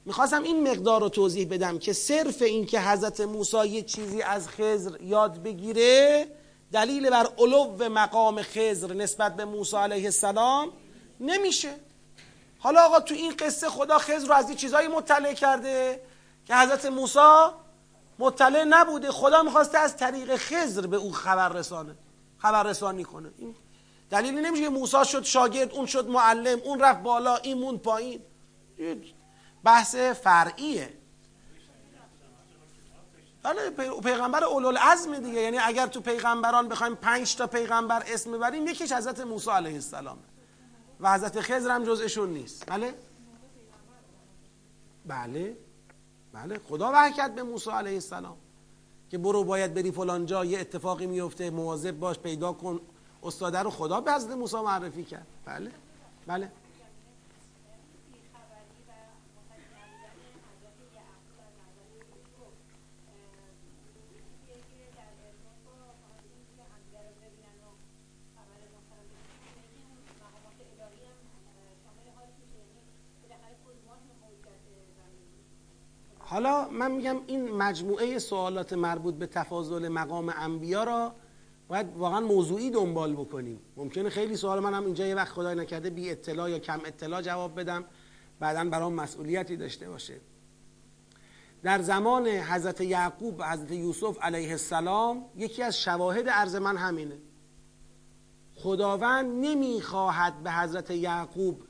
[0.04, 4.48] می‌خواستم این مقدار رو توضیح بدم که صرف این که حضرت موسی یه چیزی از
[4.48, 6.26] خزر یاد بگیره
[6.72, 10.72] دلیل بر علو مقام خزر نسبت به موسی علیه السلام
[11.20, 11.74] نمیشه.
[12.59, 16.02] حالا آقا تو این قصه خدا خزر رو از این چیزایی مطلع کرده
[16.46, 17.48] که حضرت موسی
[18.18, 19.11] مطلع نبوده.
[19.11, 21.94] خدا می‌خواسته از طریق خزر به او خبر رسانه
[22.38, 23.30] خبر رسانی کنه.
[23.38, 23.54] این
[24.11, 28.20] دلیلی نمیشه که موسی شد شاگرد اون شد معلم اون رفت بالا این موند پایین.
[29.64, 30.99] بحث فرعیه.
[33.42, 33.70] بله
[34.03, 35.40] پیغمبر اولوالعزم دیگه.
[35.40, 40.18] یعنی اگر تو پیغمبران بخوایم پنج تا پیغمبر اسم ببریم یکیش حضرت موسی علیه السلام
[41.00, 42.64] و حضرت خضر هم جزءشون نیست.
[42.66, 42.94] بله؟
[45.07, 45.57] بله.
[46.33, 46.61] بله.
[46.68, 48.37] خدا وحی کرد به موسی علیه السلام
[49.11, 52.81] که برو باید بری فلان جا یه اتفاقی میفته مواظب باش پیدا کن.
[53.22, 55.26] استاده رو خدا به حضرت موسی معرفی کرد.
[55.44, 55.72] بله؟
[56.26, 56.53] بله.
[76.30, 81.14] حالا من میگم این مجموعه سوالات مربوط به تفاضل مقام انبیا را
[81.68, 83.60] باید واقعا موضوعی دنبال بکنیم.
[83.76, 87.60] ممکنه خیلی سوال هم اینجا یه وقت خدای نکرده بی اطلاع یا کم اطلاع جواب
[87.60, 87.84] بدم.
[88.40, 90.20] بعدا برام مسئولیتی داشته باشه.
[91.62, 97.18] در زمان حضرت یعقوب و حضرت یوسف علیه السلام یکی از شواهد عرض من همینه.
[98.54, 101.62] خداوند نمی‌خواهد به حضرت یعقوب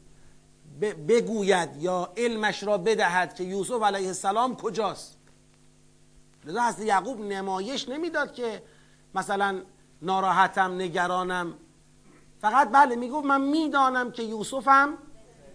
[0.80, 5.18] بگوید یا علمش را بدهد که یوسف علیه السلام کجاست.
[6.44, 8.62] لذا حضرت یعقوب نمایش نمی‌داد که
[9.14, 9.62] مثلا
[10.02, 11.54] ناراحتم نگرانم.
[12.40, 14.98] فقط بله می‌گفت من می‌دانم که یوسفم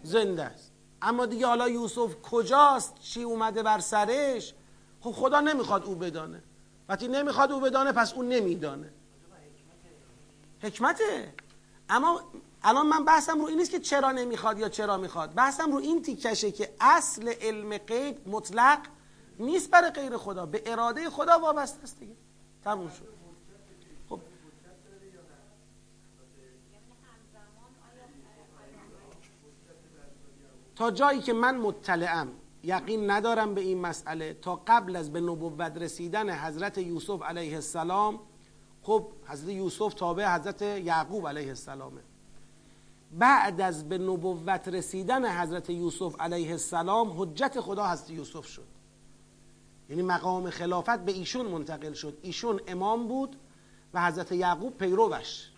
[0.03, 0.71] زنده است.
[1.01, 4.53] اما دیگه حالا یوسف کجاست؟ چی اومده بر سرش؟
[5.01, 6.43] خب خدا نمی‌خواد او بدانه.
[6.89, 8.89] وقتی نمی‌خواد او بدانه پس اون نمیدانه.
[10.61, 11.33] حکمته.
[11.89, 12.21] اما
[12.67, 15.33] الان من بحثم رو این نیست که چرا نمی‌خواد یا چرا می‌خواد.
[15.33, 18.79] بحثم رو این تیکشه که اصل علم غیب مطلق
[19.39, 20.45] نیست برای غیر خدا.
[20.45, 22.15] به اراده خدا وابسته است دیگه.
[22.63, 23.07] تموم شد.
[24.09, 24.19] خب.
[30.75, 32.31] تا جایی که من مطلعم
[32.63, 38.19] یقین ندارم به این مسئله تا قبل از به نبوت رسیدن حضرت یوسف علیه السلام
[38.83, 42.01] خب حضرت یوسف تابع حضرت یعقوب علیه السلامه.
[43.17, 48.67] بعد از به نبوت رسیدن حضرت یوسف علیه السلام حجت خدا حضرت یوسف شد.
[49.89, 52.17] یعنی مقام خلافت به ایشون منتقل شد.
[52.21, 53.35] ایشون امام بود
[53.93, 55.49] و حضرت یعقوب پیروش.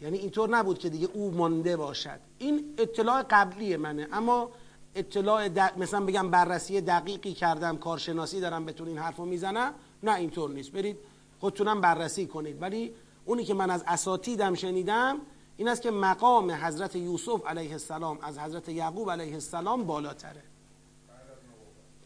[0.00, 2.20] یعنی اینطور نبود که دیگه او مانده باشد.
[2.38, 4.08] این اطلاع قبلی منه.
[4.12, 4.50] اما
[4.94, 9.74] اطلاع مثلا بگم بررسی دقیقی کردم کارشناسی دارم بهتون این حرفو می‌زنم.
[10.02, 10.72] نه اینطور نیست.
[10.72, 10.96] برید
[11.40, 12.62] خودتونم بررسی کنید.
[12.62, 15.20] ولی اونی که من از اساتیدم شنیدم
[15.56, 20.42] این است که مقام حضرت یوسف علیه السلام از حضرت یعقوب علیه السلام بالاتره.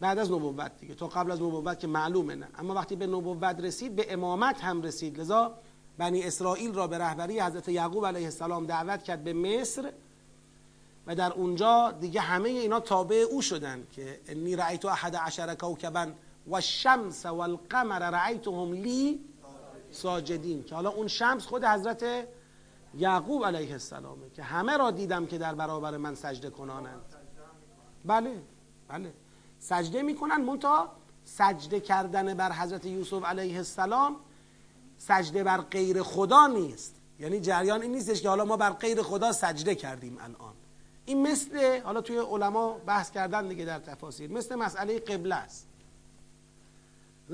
[0.01, 0.95] بعد از نبوت دیگه.
[0.95, 2.49] تا قبل از نبوت که معلومه نه.
[2.59, 5.21] اما وقتی به نبوت رسید به امامت هم رسید.
[5.21, 5.55] لذا
[5.99, 9.93] بنی اسرائیل را به رهبری حضرت یعقوب علیه السلام دعوت کرد به مصر
[11.07, 16.07] و در اونجا دیگه همه اینا تابع او شدن که انی رأیت احد عشر کوکبا
[16.47, 19.21] و الشمس و القمر رأیتهم لی
[19.91, 20.65] ساجدین.
[20.65, 22.29] که حالا اون شمس خود حضرت
[22.95, 27.03] یعقوب علیه السلامه که همه را دیدم که در برابر من سجده کنانند.
[28.05, 28.43] بله
[28.89, 29.13] بله.
[29.59, 30.93] سجده می‌کنن منتها
[31.25, 34.17] سجده کردن بر حضرت یوسف علیه السلام
[34.99, 36.97] سجده بر غیر خدا نیست.
[37.19, 40.55] یعنی جریان این نیستش که حالا ما بر غیر خدا سجده کردیم الان.
[41.05, 45.69] این مثل حالا توی علما بحث کردن دیگه در تفاسیر مثل مسئله قبله است.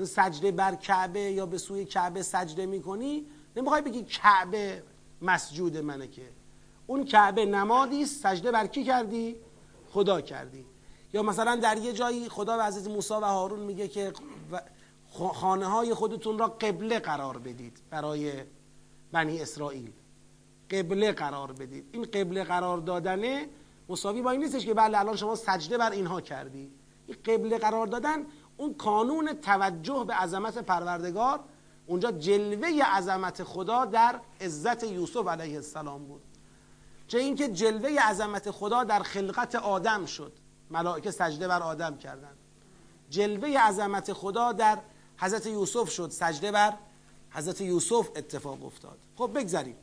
[0.03, 4.83] سجده بر کعبه یا به سوی کعبه سجده می‌کنی؟ نمی‌خوای بگی کعبه
[5.21, 6.29] مسجود منه که.
[6.87, 9.35] اون کعبه نمادی سجده بر کی کردی؟
[9.89, 10.65] خدا کردی.
[11.13, 14.13] یا مثلا در یه جایی خدا به عزیز موسی و هارون میگه که
[15.33, 18.33] خانه های خودتون را قبله قرار بدید برای
[19.11, 19.91] بنی اسرائیل.
[20.71, 21.89] قبله قرار بدید.
[21.91, 23.47] این قبله قرار دادنه
[23.89, 26.71] مساوی با این نیستش که بله الان شما سجده بر اینها کردی.
[27.07, 28.25] این قبله قرار دادن
[28.57, 31.39] اون کانون توجه به عظمت پروردگار
[31.87, 36.21] اونجا جلوه عظمت خدا در عزت یوسف علیه السلام بود.
[37.07, 40.33] چه اینکه جلوه عظمت خدا در خلقت آدم شد.
[40.71, 42.37] ملائکه سجده بر آدم کردند.
[43.09, 44.77] جلوه عظمت خدا در
[45.17, 46.09] حضرت یوسف شد.
[46.09, 46.73] سجده بر
[47.29, 48.97] حضرت یوسف اتفاق افتاد.
[49.15, 49.75] خب بگذاریم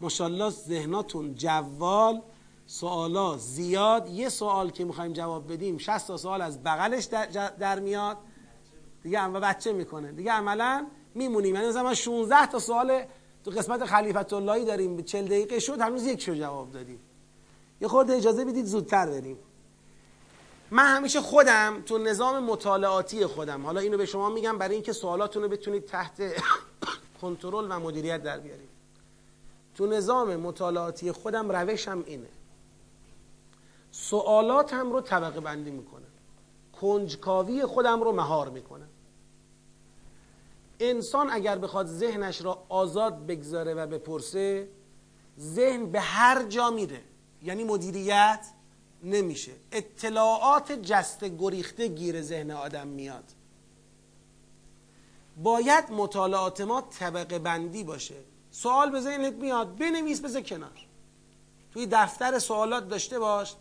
[0.00, 2.22] ماشاءالله ذهناتون جوال
[2.66, 4.08] سوالا زیاد.
[4.08, 5.78] یه سوال که می‌خوایم جواب بدیم.
[5.78, 8.16] 60 تا سوال از بغلش در, در میاد.
[9.02, 10.12] دیگه و بچه می‌کنه.
[10.12, 11.54] دیگه عملا میمونیم.
[11.54, 13.02] یعنی مثلا 16 تا سوال
[13.44, 15.02] تو قسمت خلیفت اللهی داریم.
[15.02, 17.00] 40 دقیقه شد هنوز یک شو جواب دادیم.
[17.80, 19.38] یه خورده اجازه بدید زودتر بریم.
[20.70, 23.66] من همیشه خودم تو نظام مطالعاتی خودم.
[23.66, 26.22] حالا اینو به شما میگم برای اینکه سوالاتونو بتونید تحت
[27.20, 28.68] کنترل و مدیریت در بیارید.
[29.74, 32.28] تو نظام مطالعاتی خودم روشم اینه.
[33.90, 36.02] سوالات هم رو طبقه بندی می‌کنم.
[36.80, 38.89] کنجکاوی خودم رو مهار می‌کنم.
[40.80, 44.68] انسان اگر بخواد ذهنش را آزاد بگذاره و بپرسه
[45.40, 47.00] ذهن به هر جا میره.
[47.42, 48.46] یعنی مدیریت
[49.02, 49.52] نمیشه.
[49.72, 53.24] اطلاعات جست گریخته گیر ذهن آدم میاد.
[55.36, 58.14] باید مطالعات ما طبقه بندی باشه.
[58.50, 60.86] سوال به ذهنت میاد بنویس بذار کنار.
[61.72, 63.54] توی دفتر سوالات داشته باش.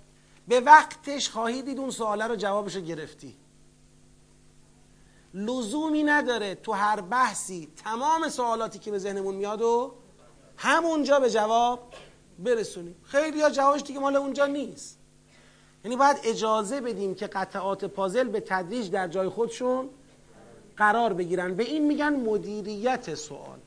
[0.48, 3.36] به وقتش خواهی دید اون سواله رو جوابش رو گرفتی.
[5.34, 9.94] لزومی نداره تو هر بحثی تمام سوالاتی که به ذهنمون میاد و
[10.58, 11.94] همونجا به جواب
[12.40, 12.96] برسونیم.
[13.04, 15.00] خیلی ها جوابش دیگه مال اونجا نیست.
[15.86, 19.90] یعنی باید اجازه بدیم که قطعات پازل به تدریج در جای خودشون
[20.78, 21.56] قرار بگیرن.
[21.56, 23.60] به این میگن مدیریت سوال.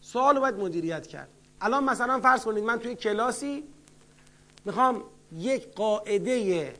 [0.00, 1.28] سوال رو باید مدیریت کرد.
[1.60, 3.64] الان مثلا فرض کنید من توی کلاسی
[4.64, 6.74] می‌خوام یک قاعده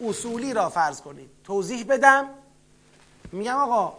[0.00, 1.30] اصولی را فرض کنید.
[1.44, 2.28] توضیح بدم.
[3.32, 3.96] میگم آقا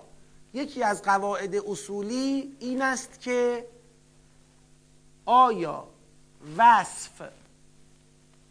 [0.54, 3.68] یکی از قواعد اصولی این است که
[5.26, 5.84] آیا
[6.58, 7.22] وصف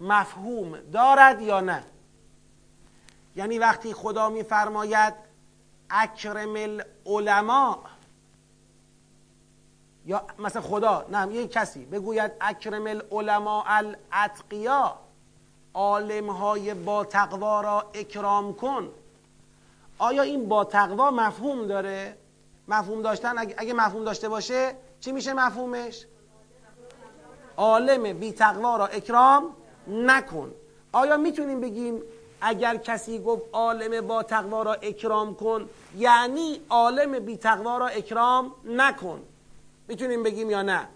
[0.01, 1.85] مفهوم دارد یا نه؟
[3.37, 5.15] یعنی وقتی خدا میفرماید
[5.91, 7.79] اکرم العلماء
[10.07, 14.99] یا مثلا خدا نه یه کسی بگوید اکرم العلماء الاتقیا
[15.75, 18.89] عالم های با تقوا را اکرام کن.
[20.03, 22.17] آیا این با تقوا مفهوم داره؟
[22.69, 26.07] مفهوم داشتن اگه مفهوم داشته باشه چی میشه مفهومش؟
[27.57, 29.57] عالم بی تقوا را اکرام
[29.89, 30.55] نکن.
[30.93, 32.03] آیا می‌تونیم بگیم
[32.41, 38.53] اگر کسی گفت عالم با تقوا را اکرام کن یعنی عالم بی تقوا را اکرام
[38.65, 39.23] نکن؟
[39.89, 40.89] می‌تونیم بگیم یا نه؟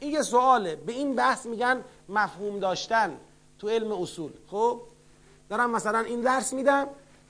[0.00, 0.76] این یه سواله.
[0.76, 3.16] به این بحث میگن مفهوم داشتن
[3.58, 4.30] تو علم اصول.
[4.50, 4.80] خب؟
[5.48, 6.86] دارم مثلا این درس میدم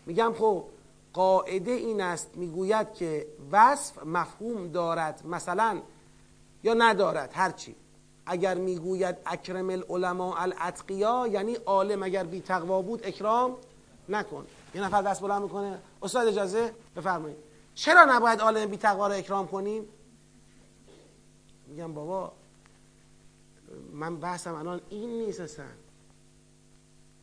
[0.07, 0.65] میگم خب
[1.13, 5.83] قاعده این است می‌گوید که وصف مفهوم دارد مثلا
[6.63, 7.77] یا ندارد هرچی
[8.27, 13.57] اگر می‌گوید اکرم العلماء الاتقیا یعنی عالم اگر بی تقوا بود اکرام
[14.09, 14.47] نکن.
[14.75, 17.37] یه نفر دست بلند می‌کنه استاد اجازه؟ بفرمایید.
[17.75, 19.89] چرا نباید عالم بی تقوا رو اکرام کنیم؟
[21.67, 22.33] میگم بابا
[23.93, 25.61] من بحثم الان این نیست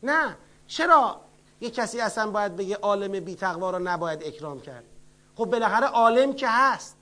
[0.02, 1.20] نه چرا
[1.60, 4.84] یه کسی اصلا باید بگه عالم بی تقوا رو نباید اکرام کرد.
[5.36, 6.96] خب بالاخره عالم که هست.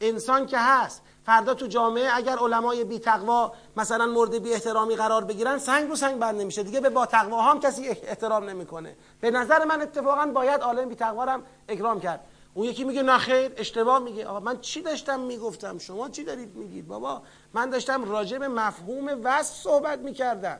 [0.00, 1.02] انسان که هست.
[1.26, 5.96] فردا تو جامعه اگر علمای بی تقوا مثلا مورد بی احترامی قرار بگیرن سنگ رو
[5.96, 6.62] سنگ بند نمیشه.
[6.62, 8.96] دیگه به با تقوا هم کسی احترام نمی‌کنه.
[9.20, 12.20] به نظر من اتفاقا باید عالم بی تقوا هم اکرام کرد.
[12.54, 14.26] اون یکی میگه نه خیر اشتباه میگه.
[14.26, 17.22] آقا من چی داشتم می‌گفتم؟ شما چی دارید میگید؟ بابا
[17.54, 20.58] من داشتم راجع به مفهوم وصف صحبت می‌کردم.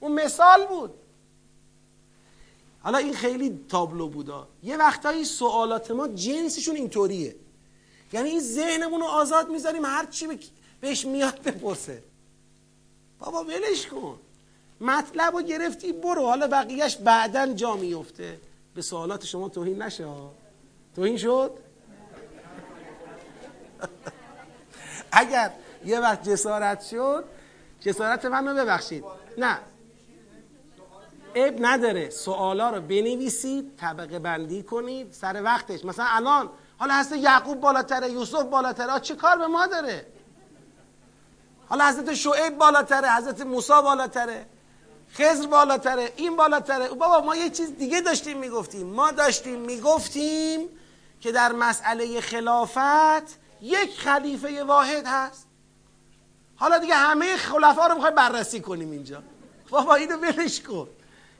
[0.00, 0.94] اون مثال بود.
[2.84, 4.48] حالا این خیلی تابلو بودا.
[4.62, 7.36] یه وقتایی سوالات ما جنسشون اینطوریه.
[8.12, 10.38] یعنی این ذهنمون رو آزاد می‌ذاریم هر چی
[10.80, 12.02] بهش میاد بپرسه.
[13.18, 14.18] بابا ولش کن.
[14.80, 16.26] مطلب رو گرفتی برو.
[16.26, 18.40] حالا بقیهش بعدا جا میفته
[18.74, 20.06] به سوالات شما توهین نشه
[20.96, 21.50] توهین شد؟
[25.12, 25.50] اگر
[25.84, 27.24] یه وقت جسارت شد
[27.80, 29.04] جسارت من رو ببخشید.
[29.38, 29.58] نه.
[31.34, 32.10] اب نداره.
[32.10, 35.84] سوالا رو بنویسید طبقه بندی کنید سر وقتش.
[35.84, 40.06] مثلا الان حالا حضرت یعقوب بالاتره یوسف بالاتره چه کار به ما داره؟
[41.68, 44.46] حالا حضرت شعیب بالاتره حضرت موسی بالاتره
[45.12, 46.88] خضر بالاتره این بالاتره.
[46.88, 48.86] بابا ما یه چیز دیگه داشتیم می‌گفتیم.
[48.86, 50.68] ما داشتیم می‌گفتیم
[51.20, 55.46] که در مسئله خلافت یک خلیفه واحد هست.
[56.56, 59.22] حالا دیگه همه خلفا رو می‌خوای بررسی کنیم اینجا.
[59.70, 60.88] بابا اینو ولش کن.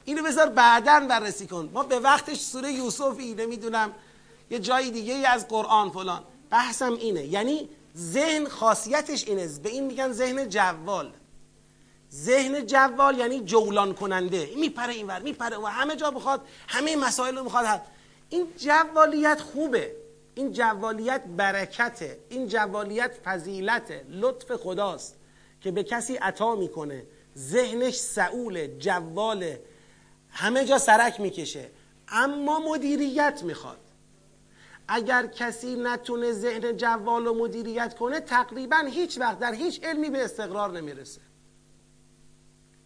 [0.05, 1.71] اینو بذار بعدا بررسی کن.
[1.73, 3.93] ما به وقتش سوره یوسفی نمی‌دونم
[4.51, 6.23] یه جای دیگه از قرآن فلان.
[6.51, 7.25] بحثم اینه.
[7.25, 9.49] یعنی ذهن خاصیتش اینه.
[9.63, 11.13] به این میگن ذهن جوال.
[12.13, 14.51] ذهن جوال یعنی جولان کننده.
[14.57, 17.81] میپره اینور میپره و همه جا بخواد همه مسائل رو می‌خواد
[18.31, 19.93] این جوالیت خوبه.
[20.35, 22.19] این جوالیت برکته.
[22.29, 25.17] این جوالیت فضیلت لطف خداست
[25.61, 27.03] که به کسی عطا می‌کنه.
[27.39, 29.61] ذهنش سعول جواله.
[30.35, 31.71] همه جا سرک می‌کشه.
[32.09, 33.79] اما مدیریت می‌خواد.
[34.89, 40.25] اگر کسی نتونه ذهن جوال و مدیریت کنه تقریبا هیچ وقت در هیچ علمی به
[40.25, 41.21] استقرار نمی‌رسه.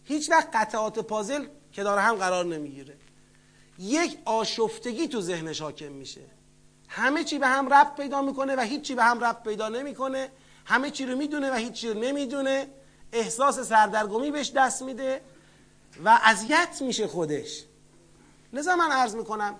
[0.03, 2.97] هیچ وقت قطعات پازل که داره هم قرار نمی‌گیره.
[3.79, 6.21] یک آشفتگی تو ذهنش حاکم میشه.
[6.87, 10.29] همه چی به هم ربط پیدا می‌کنه و هیچی به هم ربط پیدا نمی‌کنه.
[10.65, 12.67] همه چی رو می‌دونه و هیچ چی رو نمی‌دونه.
[13.13, 15.21] احساس سردرگمی بهش دست میده.
[16.05, 17.63] و اذیت میشه خودش.
[18.53, 19.55] لذا من عرض می‌کنم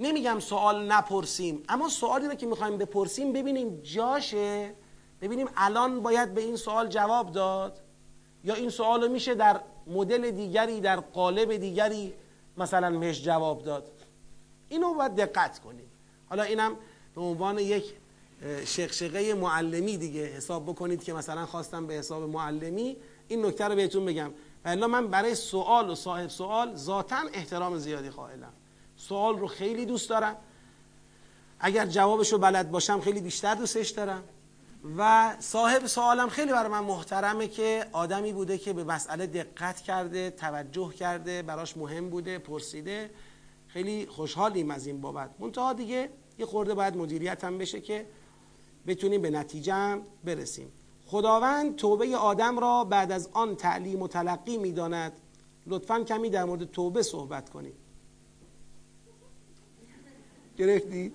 [0.00, 4.74] نمیگم سوال نپرسیم اما سوالی رو که می‌خوایم بپرسیم ببینیم جاشه
[5.20, 7.80] ببینیم الان باید به این سوال جواب داد
[8.44, 12.14] یا این سوال میشه در مدل دیگری در قالب دیگری
[12.56, 13.92] مثلا بهش جواب داد.
[14.68, 15.90] اینو باید دقت کنیم.
[16.28, 16.76] حالا اینم
[17.14, 17.94] به عنوان یک
[18.64, 22.96] شقشقه معلمی دیگه حساب بکنید که مثلا خواستم به حساب معلمی.
[23.28, 24.30] این نکته رو بهتون بگم.
[24.64, 28.52] و من برای سوال و صاحب سوال ذاتا احترام زیادی قائلم.
[28.96, 30.36] سوال رو خیلی دوست دارم.
[31.60, 34.22] اگر جوابش رو بلد باشم خیلی بیشتر دوستش دارم.
[34.96, 40.30] و صاحب سوالم خیلی برای من محترمه که آدمی بوده که به مسئله دقت کرده
[40.30, 43.10] توجه کرده براش مهم بوده پرسیده.
[43.68, 45.30] خیلی خوشحالیم از این بابت.
[45.38, 48.06] منتها دیگه یه خورده باید مدیریت هم بشه که
[48.86, 50.72] بتونیم به نتیجه هم برسیم.
[51.12, 55.12] خداوند توبه آدم را بعد از آن تعلیم و تلقی می‌داند.
[55.66, 57.74] لطفا کمی در مورد توبه صحبت کنید
[60.58, 61.14] گرفتید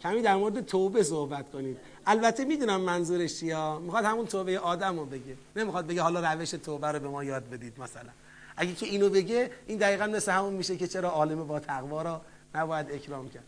[0.00, 1.76] کمی در مورد توبه صحبت کنید
[2.06, 3.78] البته می‌دونم منظورش چیه.
[3.78, 5.36] می‌خواد همون توبه آدم رو بگه.
[5.56, 8.10] نمی‌خواد بگه حالا روش توبه رو به ما یاد بدید مثلا.
[8.56, 12.22] اگه که اینو بگه این دقیقا مثل همون میشه که چرا عالم با تقوا را
[12.54, 13.44] نباید اکرام کرد.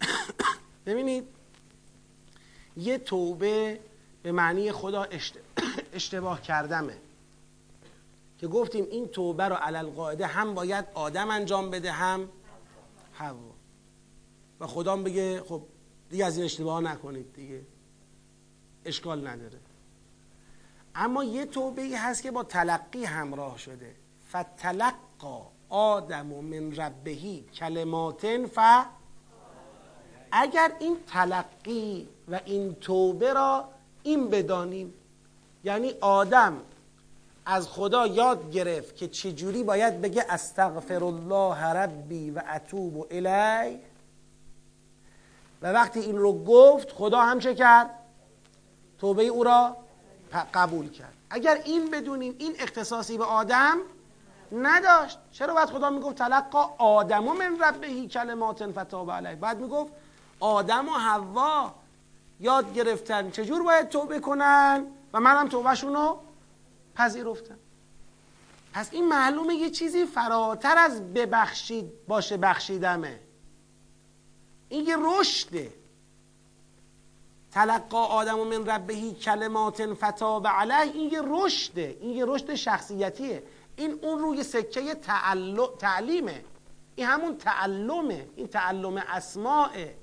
[0.86, 1.24] ببینید
[2.76, 3.78] یه توبه
[4.22, 5.06] به معنی خدا
[5.92, 6.96] اشتباه کردمه.
[8.38, 12.28] که گفتیم این توبه رو علل قاعده هم باید آدم انجام بده هم
[13.14, 13.52] هوا
[14.60, 15.62] و خدا بگه خب
[16.10, 17.60] دیگه از این اشتباه نکنید دیگه.
[18.84, 19.58] اشکال نداره.
[20.94, 23.94] اما یه توبه ای هست که با تلقی همراه شده.
[24.30, 28.58] فتلقا آدم من ربهی کلماتن ف
[30.32, 33.68] اگر این تلقی و این توبه را
[34.02, 34.94] این بدانیم.
[35.64, 36.60] یعنی آدم
[37.46, 43.78] از خدا یاد گرفت که چجوری باید بگه استغفر الله ربی و اتوب الی
[45.62, 47.90] و وقتی این رو گفت خدا هم چه کرد؟
[48.98, 49.76] توبه او را
[50.54, 51.12] قبول کرد.
[51.30, 53.78] اگر این بدونیم این اختصاصی به آدم
[54.52, 59.92] نداشت چرا باید خدا می‌گفت تلقا آدم و من ربهی کلمات فتاب علیه؟ بعد می‌گفت
[60.40, 61.74] آدم و حوا
[62.42, 63.30] یاد گرفتن.
[63.30, 66.20] چجور باید توبه کنن؟ و منم توبهشون رو
[66.94, 67.58] پذیرفتم.
[68.72, 73.20] پس این معلومه یه چیزی فراتر از ببخشید باشه بخشیدمه
[74.68, 75.72] این یه رشده.
[77.52, 80.92] تلقا آدم و من ربهی کلمات فتاب علیه.
[80.94, 81.98] این یه رشده.
[82.00, 83.42] این یه رشد شخصیتیه.
[83.76, 84.94] این اون روی سکه
[85.78, 86.44] تعلیمه.
[86.96, 88.26] این همون تعلمه.
[88.36, 90.01] این تعلم اسماعه.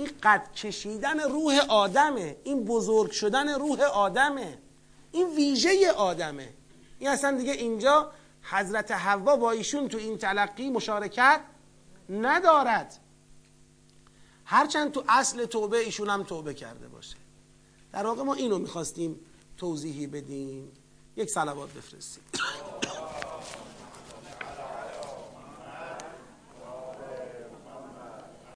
[0.00, 2.36] این قد کشیدن روح آدمه.
[2.44, 4.58] این بزرگ شدن روح آدمه.
[5.12, 6.48] این ویژه آدمه.
[6.98, 11.40] این اصلا دیگه اینجا حضرت حوا با ایشون تو این تلقی مشارکت
[12.10, 12.98] ندارد.
[14.44, 17.16] هرچند تو اصل توبه ایشون هم توبه کرده باشه.
[17.92, 19.20] در واقع ما اینو می‌خواستیم
[19.56, 20.72] توضیحی بدیم.
[21.16, 22.22] یک سلوات بفرستیم.